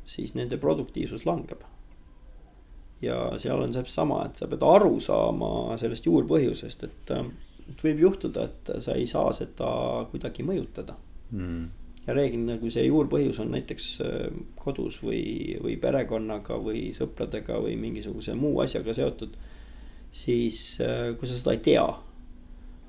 siis 0.07 0.35
nende 0.35 0.59
produktiivsus 0.59 1.25
langeb. 1.25 1.63
ja 3.01 3.37
seal 3.37 3.61
on 3.61 3.69
täpselt 3.69 3.93
sama, 3.93 4.23
et 4.25 4.39
sa 4.39 4.47
pead 4.49 4.63
aru 4.65 4.95
saama 4.99 5.75
sellest 5.77 6.07
juurpõhjusest, 6.09 6.87
äh, 7.13 7.25
et 7.69 7.83
võib 7.83 7.99
juhtuda, 8.07 8.47
et 8.47 8.71
sa 8.81 8.95
ei 8.97 9.05
saa 9.07 9.31
seda 9.35 9.69
kuidagi 10.11 10.43
mõjutada 10.43 10.95
mm. 11.31 11.65
Ja 12.07 12.15
reeglina, 12.15 12.55
kui 12.61 12.71
see 12.71 12.85
juurpõhjus 12.87 13.41
on 13.43 13.51
näiteks 13.51 13.87
kodus 14.55 15.01
või, 15.03 15.57
või 15.59 15.75
perekonnaga 15.81 16.55
või 16.63 16.89
sõpradega 16.95 17.59
või 17.63 17.75
mingisuguse 17.79 18.35
muu 18.39 18.61
asjaga 18.63 18.95
seotud. 18.95 19.35
siis 20.11 20.79
kui 21.19 21.27
sa 21.27 21.35
seda 21.35 21.53
ei 21.53 21.63
tea 21.65 21.87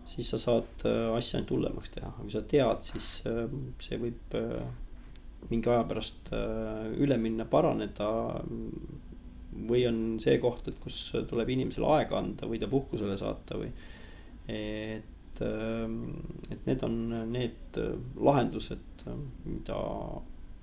siis 0.08 0.30
sa 0.32 0.40
saad 0.40 0.86
äh, 0.88 1.08
asja 1.16 1.38
ainult 1.38 1.52
hullemaks 1.54 1.92
teha, 1.94 2.10
aga 2.10 2.24
kui 2.24 2.32
sa 2.32 2.44
tead, 2.48 2.84
siis 2.86 3.08
äh, 3.28 3.44
see 3.84 3.98
võib 4.00 4.36
äh, 4.38 4.62
mingi 5.48 5.70
aja 5.70 5.84
pärast 5.86 6.32
üle 6.98 7.16
minna, 7.22 7.44
paraneda. 7.46 8.08
või 9.68 9.84
on 9.88 10.00
see 10.22 10.36
koht, 10.42 10.66
et 10.68 10.80
kus 10.82 10.96
tuleb 11.30 11.48
inimesele 11.54 11.86
aega 11.94 12.18
anda 12.18 12.46
või 12.50 12.58
ta 12.58 12.66
puhkusele 12.70 13.14
saata 13.18 13.60
või. 13.60 13.70
et, 14.50 15.06
et 15.44 16.66
need 16.66 16.82
on 16.86 16.98
need 17.32 17.78
lahendused, 18.16 19.04
mida 19.44 19.78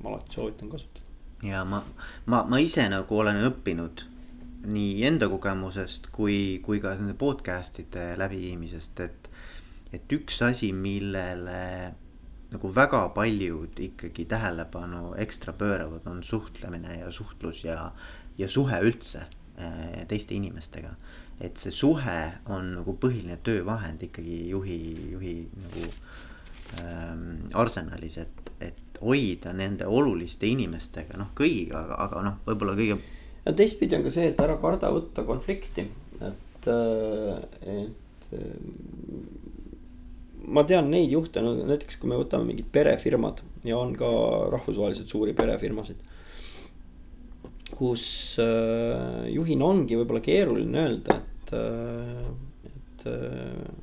ma 0.01 0.11
alati 0.11 0.37
soovitan 0.37 0.69
kasutada. 0.69 1.05
ja 1.43 1.63
ma, 1.67 1.83
ma, 2.25 2.43
ma 2.49 2.59
ise 2.63 2.87
nagu 2.91 3.17
olen 3.19 3.43
õppinud 3.49 4.05
nii 4.65 5.03
enda 5.05 5.29
kogemusest 5.29 6.09
kui, 6.15 6.59
kui 6.65 6.81
ka 6.81 6.95
nende 6.97 7.13
podcast'ide 7.19 8.13
läbiviimisest, 8.19 9.05
et 9.05 9.29
et 9.95 10.11
üks 10.11 10.41
asi, 10.43 10.71
millele 10.75 11.93
nagu 12.51 12.71
väga 12.75 13.01
paljud 13.15 13.79
ikkagi 13.81 14.25
tähelepanu 14.29 15.13
ekstra 15.21 15.53
pööravad, 15.57 16.05
on 16.09 16.23
suhtlemine 16.23 16.99
ja 16.99 17.11
suhtlus 17.11 17.63
ja, 17.65 17.91
ja 18.37 18.49
suhe 18.51 18.79
üldse 18.83 19.25
äh, 19.25 20.03
teiste 20.09 20.35
inimestega. 20.35 20.95
Et 21.43 21.59
see 21.59 21.73
suhe 21.75 22.19
on 22.51 22.71
nagu 22.77 22.95
põhiline 23.01 23.37
töövahend 23.43 24.05
ikkagi 24.07 24.37
juhi, 24.49 24.79
juhi 25.11 25.35
nagu 25.63 25.89
ähm, 26.79 27.25
arsenalis, 27.53 28.17
et, 28.23 28.51
et 28.63 29.01
hoida 29.01 29.51
nende 29.53 29.87
oluliste 29.87 30.47
inimestega, 30.47 31.19
noh 31.19 31.33
kõigiga, 31.37 31.83
aga, 31.83 31.99
aga 32.07 32.23
noh, 32.29 32.39
võib-olla 32.47 32.77
kõige. 32.79 32.99
ja 33.45 33.55
teistpidi 33.55 33.97
on 33.97 34.07
ka 34.07 34.15
see, 34.15 34.29
et 34.31 34.41
ära 34.41 34.55
karda 34.61 34.93
võtta 34.95 35.27
konflikti, 35.27 35.89
et, 36.23 36.71
äh, 36.71 37.75
et 37.75 38.31
ma 40.47 40.63
tean 40.67 40.89
neid 40.91 41.11
juhte, 41.11 41.41
no 41.43 41.53
näiteks 41.67 41.99
kui 41.99 42.09
me 42.11 42.19
võtame 42.19 42.49
mingid 42.51 42.67
perefirmad 42.73 43.41
ja 43.65 43.77
on 43.79 43.95
ka 43.97 44.09
rahvusvaheliselt 44.53 45.11
suuri 45.11 45.33
perefirmasid. 45.37 46.01
Kus 47.75 48.05
äh, 48.41 49.25
juhina 49.33 49.67
ongi 49.67 49.97
võib-olla 49.99 50.23
keeruline 50.23 50.85
öelda, 50.85 51.19
et 51.19 51.55
äh,, 51.57 52.29
et 52.71 53.09
äh, 53.11 53.73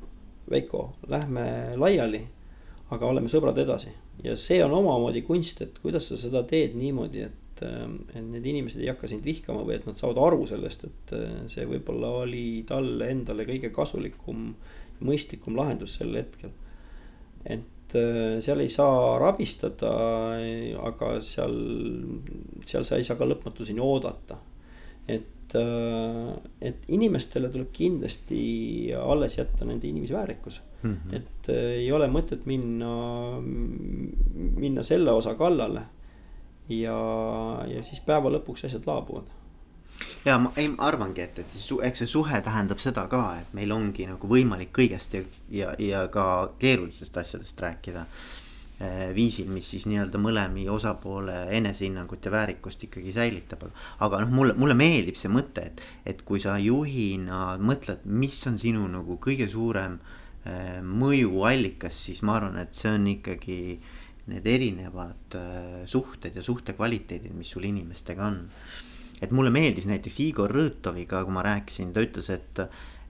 Veiko, 0.53 0.89
lähme 1.07 1.45
laiali, 1.79 2.19
aga 2.91 3.07
oleme 3.07 3.29
sõbrad 3.31 3.57
edasi. 3.61 3.93
ja 4.23 4.35
see 4.37 4.59
on 4.61 4.73
omamoodi 4.75 5.23
kunst, 5.25 5.61
et 5.63 5.79
kuidas 5.81 6.09
sa 6.11 6.17
seda 6.19 6.43
teed 6.45 6.75
niimoodi, 6.77 7.23
et, 7.25 7.63
et 7.63 8.19
need 8.21 8.45
inimesed 8.51 8.81
ei 8.83 8.91
hakka 8.91 9.07
sind 9.09 9.23
vihkama 9.25 9.63
või 9.63 9.77
et 9.77 9.87
nad 9.87 9.97
saavad 9.97 10.19
aru 10.21 10.45
sellest, 10.51 10.83
et 10.85 11.13
see 11.49 11.65
võib-olla 11.69 12.11
oli 12.25 12.65
talle 12.67 13.07
endale 13.09 13.47
kõige 13.47 13.71
kasulikum 13.73 14.51
mõistlikum 15.03 15.57
lahendus 15.57 15.95
sel 15.97 16.13
hetkel. 16.19 16.51
et 17.45 17.82
äh, 17.99 18.39
seal 18.43 18.63
ei 18.63 18.71
saa 18.71 19.17
rabistada, 19.21 19.93
aga 20.87 21.13
seal, 21.25 21.55
seal 22.65 22.87
sa 22.87 22.99
ei 22.99 23.07
saa 23.07 23.19
ka 23.19 23.27
lõpmatuseni 23.27 23.83
oodata. 23.83 24.37
et, 25.07 25.55
äh, 25.59 26.33
et 26.61 26.85
inimestele 26.87 27.49
tuleb 27.51 27.73
kindlasti 27.75 28.93
alles 28.95 29.37
jätta 29.37 29.65
nende 29.65 29.87
inimesväärikus 29.87 30.61
mm. 30.83 30.93
-hmm. 30.93 31.15
et 31.15 31.49
äh, 31.49 31.71
ei 31.83 31.91
ole 31.91 32.07
mõtet 32.07 32.45
minna, 32.45 33.41
minna 34.55 34.83
selle 34.83 35.11
osa 35.11 35.35
kallale 35.35 35.81
ja, 36.69 36.99
ja 37.67 37.83
siis 37.83 37.99
päeva 37.99 38.31
lõpuks 38.31 38.65
asjad 38.65 38.87
laabuvad 38.87 39.42
ja 40.25 40.37
ma 40.39 40.51
ei 40.55 40.69
ma 40.71 40.87
arvangi, 40.87 41.21
et, 41.21 41.41
et 41.43 41.49
su, 41.49 41.79
eks 41.83 42.03
see 42.03 42.11
suhe 42.15 42.39
tähendab 42.45 42.81
seda 42.81 43.05
ka, 43.11 43.23
et 43.41 43.51
meil 43.57 43.71
ongi 43.75 44.07
nagu 44.09 44.29
võimalik 44.29 44.73
kõigest 44.75 45.17
ja, 45.17 45.25
ja, 45.51 45.73
ja 45.79 46.07
ka 46.13 46.25
keerulistest 46.61 47.19
asjadest 47.23 47.59
rääkida 47.65 48.05
eh,. 48.79 49.11
viisil, 49.15 49.51
mis 49.53 49.69
siis 49.75 49.85
nii-öelda 49.89 50.21
mõlemi 50.21 50.65
osapoole 50.71 51.45
enesehinnangut 51.59 52.25
ja 52.25 52.33
väärikust 52.33 52.87
ikkagi 52.87 53.13
säilitab, 53.15 53.67
aga, 53.99 54.23
noh, 54.23 54.33
mulle, 54.33 54.57
mulle 54.59 54.77
meeldib 54.77 55.19
see 55.19 55.31
mõte, 55.31 55.67
et, 55.71 55.83
et 56.05 56.21
kui 56.25 56.41
sa 56.43 56.57
juhina 56.61 57.57
mõtled, 57.59 58.05
mis 58.05 58.39
on 58.49 58.59
sinu 58.61 58.87
nagu 58.91 59.19
kõige 59.23 59.49
suurem 59.51 59.99
eh, 60.45 60.79
mõjuallikas, 60.81 62.05
siis 62.09 62.23
ma 62.23 62.39
arvan, 62.39 62.61
et 62.63 62.73
see 62.75 62.91
on 62.91 63.11
ikkagi 63.17 63.59
need 64.31 64.47
erinevad 64.47 65.35
äh, 65.35 65.85
suhted 65.85 66.35
ja 66.35 66.43
suhte 66.43 66.75
kvaliteedid, 66.77 67.33
mis 67.35 67.51
sul 67.51 67.67
inimestega 67.67 68.25
on. 68.25 68.43
Et 69.21 69.31
mulle 69.31 69.51
meeldis 69.53 69.87
näiteks 69.89 70.19
Igor 70.25 70.51
Rõõtoviga, 70.53 71.23
kui 71.23 71.35
ma 71.35 71.43
rääkisin, 71.45 71.93
ta 71.93 72.03
ütles, 72.03 72.29
et, 72.33 72.63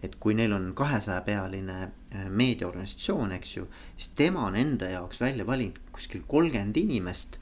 et 0.03 0.17
kui 0.21 0.35
neil 0.37 0.53
on 0.55 0.71
kahesaja 0.77 1.21
pealine 1.25 1.77
äh, 1.83 2.27
meediaorganisatsioon, 2.29 3.35
eks 3.39 3.57
ju, 3.57 3.67
siis 3.97 4.13
tema 4.17 4.47
on 4.49 4.57
enda 4.59 4.91
jaoks 4.93 5.21
välja 5.23 5.47
valinud 5.47 5.79
kuskil 5.93 6.25
kolmkümmend 6.27 6.77
inimest, 6.77 7.39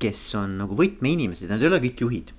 kes 0.00 0.22
on 0.40 0.58
nagu 0.62 0.76
võtmeinimesed, 0.76 1.50
nad 1.50 1.62
ei 1.62 1.68
ole 1.70 1.82
kõik 1.86 2.06
juhid. 2.06 2.36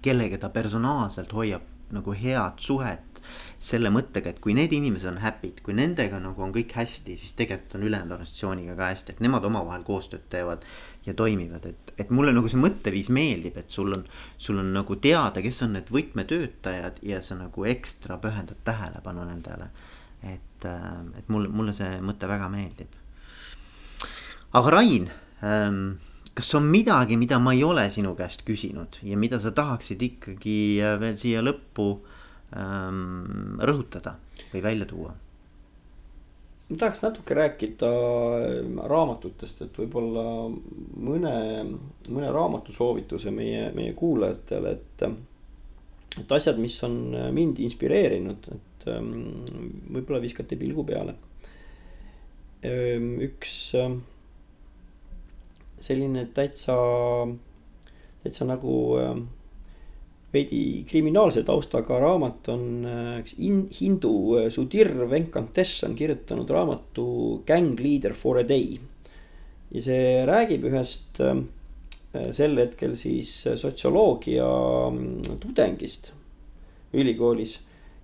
kellega 0.00 0.38
ta 0.40 0.48
personaalselt 0.48 1.32
hoiab 1.36 1.92
nagu 1.92 2.14
head 2.16 2.62
suhet 2.62 3.09
selle 3.60 3.90
mõttega, 3.92 4.32
et 4.32 4.40
kui 4.40 4.54
need 4.56 4.72
inimesed 4.72 5.10
on 5.10 5.20
happy'd, 5.20 5.60
kui 5.64 5.74
nendega 5.76 6.20
nagu 6.22 6.42
on 6.44 6.52
kõik 6.54 6.72
hästi, 6.76 7.16
siis 7.20 7.34
tegelikult 7.38 7.76
on 7.76 7.86
ülejäänud 7.88 8.14
organisatsiooniga 8.16 8.76
ka 8.78 8.90
hästi, 8.92 9.14
et 9.14 9.22
nemad 9.24 9.44
omavahel 9.48 9.84
koostööd 9.86 10.24
teevad 10.32 10.64
ja 11.06 11.14
toimivad, 11.16 11.66
et, 11.68 11.94
et 12.00 12.12
mulle 12.14 12.32
nagu 12.36 12.48
see 12.50 12.60
mõtteviis 12.60 13.10
meeldib, 13.12 13.56
et 13.60 13.72
sul 13.72 13.92
on, 13.96 14.04
sul 14.40 14.60
on 14.60 14.72
nagu 14.76 14.96
teada, 15.00 15.42
kes 15.44 15.62
on 15.66 15.76
need 15.76 15.92
võtmetöötajad 15.92 17.00
ja 17.06 17.22
sa 17.24 17.38
nagu 17.38 17.66
ekstra 17.68 18.20
pühendad 18.22 18.60
tähelepanu 18.64 19.26
nendele. 19.28 19.70
et, 20.22 20.64
äh, 20.68 21.18
et 21.18 21.28
mulle, 21.32 21.48
mulle 21.48 21.72
see 21.72 21.96
mõte 22.04 22.28
väga 22.28 22.48
meeldib. 22.52 22.92
aga 24.52 24.70
Rain 24.70 25.08
ähm, 25.44 25.96
kas 26.34 26.54
on 26.54 26.68
midagi, 26.70 27.16
mida 27.16 27.38
ma 27.38 27.52
ei 27.52 27.64
ole 27.64 27.86
sinu 27.90 28.14
käest 28.18 28.44
küsinud 28.46 29.00
ja 29.02 29.16
mida 29.16 29.40
sa 29.40 29.52
tahaksid 29.56 30.02
ikkagi 30.02 30.80
äh, 30.80 30.96
veel 31.00 31.16
siia 31.18 31.42
lõppu 31.44 31.90
rõhutada 32.50 34.16
või 34.50 34.62
välja 34.64 34.86
tuua? 34.90 35.12
ma 36.70 36.76
tahaks 36.78 37.02
natuke 37.02 37.34
rääkida 37.34 37.88
äh, 37.90 38.68
raamatutest, 38.90 39.62
et 39.64 39.78
võib-olla 39.80 40.24
mõne, 40.50 41.32
mõne 42.08 42.30
raamatu 42.30 42.74
soovituse 42.74 43.32
meie, 43.34 43.70
meie 43.74 43.94
kuulajatele, 43.98 44.76
et. 44.76 45.02
et 46.20 46.36
asjad, 46.36 46.60
mis 46.62 46.76
on 46.86 47.00
mind 47.34 47.58
inspireerinud, 47.64 48.46
et 48.54 48.86
ähm, 48.92 49.10
võib-olla 49.90 50.22
viskate 50.22 50.58
pilgu 50.60 50.86
peale. 50.86 51.16
Ähm, 52.62 53.16
üks 53.26 53.74
ähm, 53.74 54.00
selline 55.82 56.28
täitsa, 56.36 56.76
täitsa 58.22 58.46
nagu 58.46 58.76
veidi 60.32 60.84
kriminaalse 60.86 61.42
taustaga 61.46 61.98
raamat 62.02 62.48
on 62.52 62.64
üks 63.20 63.34
hindu 63.80 64.12
Sudhir 64.54 64.92
Venkatesh 65.10 65.84
on 65.88 65.96
kirjutanud 65.98 66.50
raamatu 66.50 67.42
Gang 67.46 67.74
leader 67.80 68.14
for 68.14 68.38
a 68.38 68.46
day. 68.46 68.78
ja 69.70 69.82
see 69.82 70.24
räägib 70.26 70.64
ühest 70.66 71.20
äh, 71.22 71.36
sel 72.34 72.58
hetkel 72.58 72.96
siis 72.98 73.46
sotsioloogia 73.60 74.46
mm, 74.90 75.38
tudengist 75.42 76.12
ülikoolis, 76.92 77.60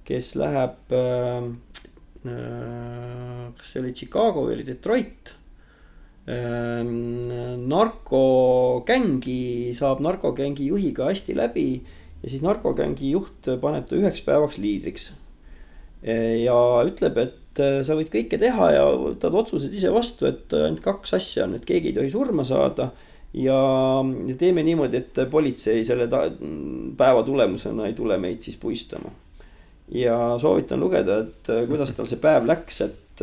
kes 0.07 0.35
läheb. 0.39 0.93
Äh, 0.95 1.43
äh, 2.27 3.53
kas 3.57 3.73
see 3.73 3.81
oli 3.83 3.93
Chicago 3.95 4.47
või 4.47 4.55
oli 4.59 4.67
Detroit? 4.67 5.23
narkogängi, 7.71 9.71
saab 9.79 10.01
narkogängi 10.03 10.67
juhiga 10.67 11.07
hästi 11.07 11.37
läbi 11.39 11.87
ja 12.27 12.33
siis 12.33 12.43
narkogängi 12.43 13.13
juht 13.15 13.47
paneb 13.63 13.87
ta 13.87 13.95
üheks 13.95 14.25
päevaks 14.27 14.59
liidriks. 14.59 15.13
ja 16.43 16.57
ütleb, 16.87 17.17
et 17.23 17.61
äh, 17.63 17.81
sa 17.87 17.97
võid 17.99 18.11
kõike 18.13 18.39
teha 18.39 18.71
ja 18.75 18.83
võtad 19.01 19.35
otsused 19.35 19.73
ise 19.75 19.91
vastu, 19.95 20.27
et 20.29 20.53
ainult 20.55 20.83
kaks 20.85 21.15
asja 21.17 21.47
on, 21.47 21.57
et 21.57 21.65
keegi 21.67 21.91
ei 21.91 21.97
tohi 21.97 22.11
surma 22.13 22.45
saada. 22.45 22.91
ja, 23.33 23.57
ja 24.27 24.37
teeme 24.39 24.63
niimoodi, 24.67 24.99
et 24.99 25.23
politsei 25.31 25.85
selle 25.87 26.09
ta, 26.11 26.27
päeva 26.99 27.23
tulemusena 27.27 27.87
ei 27.87 27.95
tule 27.95 28.19
meid 28.19 28.43
siis 28.43 28.59
puistama. 28.61 29.15
ja 29.95 30.37
soovitan 30.43 30.83
lugeda, 30.83 31.23
et 31.23 31.51
äh, 31.55 31.67
kuidas 31.71 31.95
tal 31.95 32.11
see 32.11 32.23
päev 32.23 32.47
läks, 32.51 32.81
et, 32.83 33.23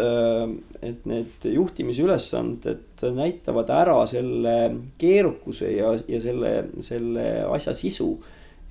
et 0.82 1.04
need 1.06 1.44
juhtimisülesanded 1.46 3.04
näitavad 3.14 3.70
ära 3.70 4.00
selle 4.10 4.56
keerukuse 4.98 5.76
ja, 5.76 5.92
ja 6.08 6.22
selle, 6.24 6.54
selle 6.82 7.28
asja 7.52 7.76
sisu 7.78 8.16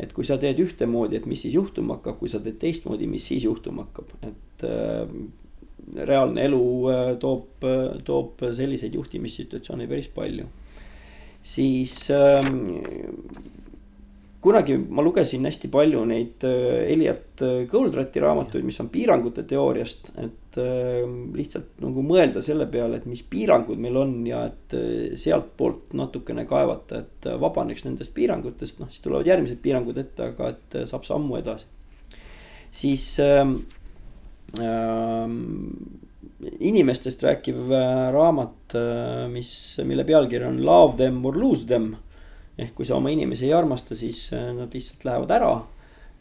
et 0.02 0.12
kui 0.12 0.26
sa 0.26 0.38
teed 0.42 0.58
ühtemoodi, 0.62 1.20
et 1.20 1.28
mis 1.30 1.40
siis 1.44 1.54
juhtuma 1.54 1.98
hakkab, 1.98 2.18
kui 2.20 2.32
sa 2.32 2.40
teed 2.42 2.58
teistmoodi, 2.62 3.06
mis 3.10 3.24
siis 3.30 3.46
juhtuma 3.46 3.86
hakkab, 3.86 4.10
et 4.26 4.66
äh, 4.66 5.06
reaalne 6.08 6.46
elu 6.48 6.64
äh, 6.90 7.04
toob 7.22 7.66
äh,, 7.68 8.02
toob 8.06 8.42
selliseid 8.58 8.94
juhtimissituatsioone 8.98 9.88
päris 9.90 10.10
palju. 10.12 10.48
siis 11.42 11.94
äh, 12.10 12.42
kunagi 14.42 14.76
ma 14.76 15.02
lugesin 15.04 15.46
hästi 15.46 15.70
palju 15.70 16.02
neid 16.10 16.44
äh, 16.46 16.90
Elliot 16.90 17.42
Goldratti 17.70 18.22
raamatuid, 18.22 18.64
mis 18.66 18.80
on 18.82 18.88
piirangute 18.92 19.44
teooriast, 19.48 20.10
et 20.18 20.58
äh, 20.60 21.04
lihtsalt 21.36 21.78
nagu 21.84 22.02
mõelda 22.06 22.42
selle 22.44 22.66
peale, 22.70 22.98
et 22.98 23.06
mis 23.10 23.22
piirangud 23.22 23.78
meil 23.82 24.00
on 24.00 24.16
ja 24.26 24.42
et 24.50 24.76
äh, 24.78 25.14
sealtpoolt 25.20 25.94
natukene 25.98 26.46
kaevata, 26.50 27.04
et 27.04 27.30
vabaneks 27.42 27.86
nendest 27.86 28.14
piirangutest, 28.16 28.82
noh 28.82 28.90
siis 28.90 29.04
tulevad 29.04 29.30
järgmised 29.30 29.62
piirangud 29.62 30.02
ette, 30.02 30.32
aga 30.32 30.52
et 30.56 30.78
saab 30.90 31.06
sammu 31.06 31.38
edasi. 31.38 31.70
siis 32.72 33.08
äh, 33.22 33.46
äh, 34.58 35.36
inimestest 36.58 37.22
rääkiv 37.22 37.68
raamat, 38.10 38.74
mis, 39.30 39.52
mille 39.86 40.02
pealkiri 40.04 40.48
on 40.48 40.64
Love 40.66 40.96
them 40.98 41.20
or 41.24 41.38
lose 41.38 41.68
them 41.70 41.92
ehk 42.62 42.76
kui 42.78 42.88
sa 42.88 42.96
oma 42.98 43.12
inimesi 43.12 43.48
ei 43.48 43.56
armasta, 43.56 43.96
siis 43.98 44.26
äh, 44.36 44.50
nad 44.56 44.72
lihtsalt 44.74 45.06
lähevad 45.08 45.36
ära. 45.38 45.52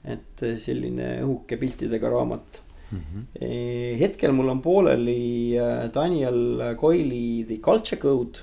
et 0.01 0.41
äh, 0.41 0.55
selline 0.57 1.19
õhuke 1.21 1.59
piltidega 1.61 2.09
raamat 2.09 2.61
mm. 2.89 3.01
-hmm. 3.01 3.97
hetkel 3.99 4.31
mul 4.33 4.49
on 4.49 4.61
pooleli 4.61 5.53
äh, 5.53 5.91
Daniel 5.93 6.73
Coyle'i 6.75 7.45
The 7.45 7.57
Culture 7.61 8.01
Code, 8.01 8.39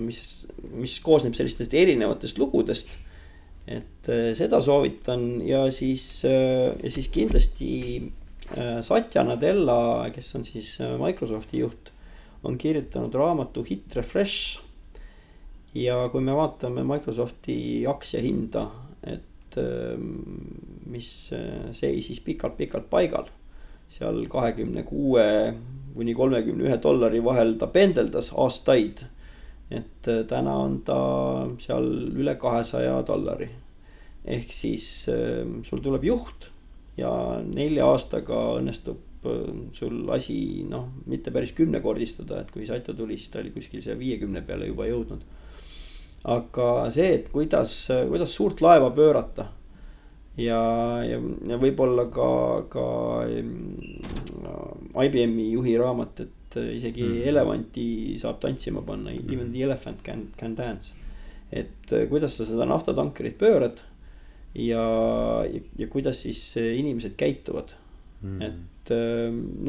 mis, 0.00 0.46
mis 0.72 0.98
koosneb 1.00 1.34
sellistest 1.34 1.74
erinevatest 1.74 2.38
lugudest. 2.38 2.88
et 3.66 4.08
seda 4.38 4.60
soovitan 4.60 5.42
ja 5.42 5.70
siis, 5.70 6.22
ja 6.24 6.90
siis 6.90 7.08
kindlasti 7.08 8.12
Satya 8.82 9.24
Nadella, 9.26 10.06
kes 10.14 10.34
on 10.38 10.44
siis 10.44 10.78
Microsofti 11.02 11.58
juht, 11.58 11.90
on 12.44 12.58
kirjutanud 12.58 13.14
raamatu 13.14 13.66
Hit 13.66 13.96
Refresh 13.98 14.65
ja 15.76 15.96
kui 16.12 16.24
me 16.24 16.34
vaatame 16.36 16.84
Microsofti 16.86 17.58
aktsiahinda, 17.88 18.64
et 19.06 19.58
ähm, 19.60 20.12
mis 20.90 21.10
äh, 21.36 21.72
seisis 21.76 22.22
pikalt-pikalt 22.24 22.88
paigal. 22.90 23.32
seal 23.86 24.24
kahekümne 24.26 24.82
kuue 24.82 25.24
kuni 25.94 26.14
kolmekümne 26.18 26.64
ühe 26.66 26.76
dollari 26.82 27.20
vahel 27.22 27.52
ta 27.58 27.68
pendeldas 27.70 28.32
aastaid. 28.34 29.04
et 29.70 30.08
äh, 30.08 30.24
täna 30.28 30.56
on 30.64 30.80
ta 30.86 30.98
seal 31.58 31.86
üle 32.14 32.36
kahesaja 32.38 33.02
dollari. 33.06 33.48
ehk 34.24 34.52
siis 34.52 35.08
ähm, 35.12 35.62
sul 35.64 35.82
tuleb 35.82 36.04
juht 36.04 36.50
ja 36.96 37.40
nelja 37.44 37.86
aastaga 37.86 38.40
õnnestub 38.58 39.26
äh, 39.28 39.54
sul 39.72 40.08
asi 40.10 40.64
noh, 40.68 40.88
mitte 41.06 41.30
päris 41.30 41.52
kümnekordistada, 41.52 42.40
et 42.40 42.50
kui 42.50 42.66
Saito 42.66 42.94
tuli, 42.94 43.18
siis 43.18 43.30
ta 43.30 43.42
oli 43.42 43.52
kuskil 43.54 43.82
seal 43.82 43.98
viiekümne 43.98 44.42
peale 44.42 44.66
juba 44.72 44.88
jõudnud 44.88 45.22
aga 46.26 46.70
see, 46.90 47.12
et 47.20 47.28
kuidas, 47.30 47.72
kuidas 48.08 48.32
suurt 48.34 48.62
laeva 48.64 48.90
pöörata. 48.94 49.52
ja, 50.36 50.58
ja, 51.06 51.16
ja 51.48 51.56
võib-olla 51.56 52.08
ka, 52.12 52.30
ka 52.68 52.86
mm, 53.24 54.96
IBM-i 55.06 55.46
juhi 55.54 55.76
raamat, 55.80 56.20
et 56.26 56.58
isegi 56.76 57.06
mm. 57.06 57.22
elevanti 57.30 57.86
saab 58.20 58.40
tantsima 58.42 58.82
panna 58.84 59.14
mm., 59.14 59.32
even 59.32 59.52
the 59.54 59.62
elephant 59.64 60.02
can, 60.04 60.26
can 60.36 60.56
dance. 60.58 60.92
et 61.52 61.94
kuidas 62.10 62.36
sa 62.36 62.44
seda 62.44 62.66
naftatankerit 62.66 63.38
pöörad 63.38 63.80
ja, 64.58 64.82
ja, 65.46 65.60
ja 65.78 65.88
kuidas 65.88 66.24
siis 66.26 66.40
inimesed 66.58 67.14
käituvad 67.16 67.76
mm.. 68.20 68.42
et 68.42 68.92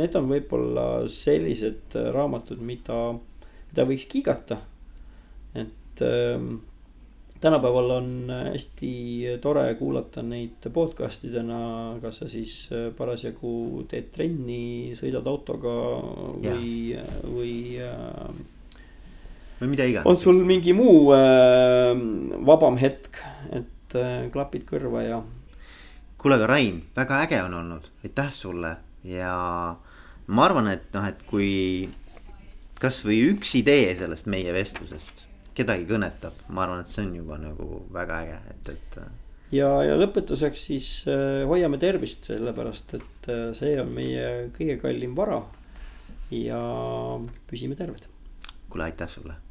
need 0.01 0.15
on 0.17 0.27
võib-olla 0.31 0.87
sellised 1.11 1.95
raamatud, 2.15 2.59
mida, 2.65 2.97
mida 3.69 3.87
võiks 3.87 4.09
kiigata 4.09 4.59
et 5.97 6.05
äh, 6.05 6.41
tänapäeval 7.41 7.91
on 7.91 8.11
hästi 8.53 8.91
tore 9.41 9.65
kuulata 9.79 10.23
neid 10.25 10.69
podcast 10.73 11.25
idena, 11.25 11.97
kas 12.01 12.21
sa 12.21 12.29
siis 12.29 12.69
äh, 12.71 12.89
parasjagu 12.97 13.85
teed 13.89 14.11
trenni, 14.13 14.93
sõidad 14.97 15.27
autoga 15.29 15.73
või, 16.43 16.93
või 17.25 17.55
või 19.59 19.73
mida 19.73 19.85
iganes. 19.89 20.07
on 20.09 20.17
sul 20.17 20.41
mingi 20.45 20.73
muu 20.77 21.11
äh, 21.15 21.93
vabam 22.45 22.77
hetk, 22.81 23.21
et 23.51 23.97
äh, 23.97 24.29
klapid 24.33 24.67
kõrva 24.69 25.03
ja. 25.05 25.21
kuule, 26.17 26.37
aga 26.37 26.49
Rain, 26.49 26.81
väga 26.95 27.21
äge 27.25 27.41
on 27.43 27.57
olnud, 27.61 27.89
aitäh 28.05 28.33
sulle 28.33 28.75
ja 29.07 29.37
ma 30.27 30.45
arvan, 30.45 30.69
et 30.73 30.89
noh, 30.93 31.07
et 31.09 31.23
kui 31.29 31.89
kasvõi 32.81 33.23
üks 33.33 33.55
idee 33.57 33.95
sellest 33.97 34.29
meie 34.29 34.53
vestlusest 34.53 35.26
kedagi 35.57 35.87
kõnetab, 35.89 36.43
ma 36.53 36.65
arvan, 36.65 36.83
et 36.83 36.93
see 36.93 37.05
on 37.07 37.15
juba 37.17 37.39
nagu 37.41 37.81
väga 37.93 38.19
äge, 38.25 38.37
et, 38.53 38.69
et. 38.75 38.99
ja, 39.55 39.71
ja 39.87 39.97
lõpetuseks 39.97 40.67
siis 40.69 40.91
äh, 41.09 41.41
hoiame 41.49 41.79
tervist, 41.81 42.29
sellepärast 42.29 42.97
et 42.99 43.31
äh, 43.33 43.49
see 43.57 43.73
on 43.81 43.91
meie 43.95 44.29
kõige 44.57 44.77
kallim 44.83 45.17
vara. 45.17 45.41
ja 46.31 46.61
püsime 47.49 47.75
terved. 47.79 48.07
kuule, 48.69 48.89
aitäh 48.91 49.09
sulle 49.09 49.46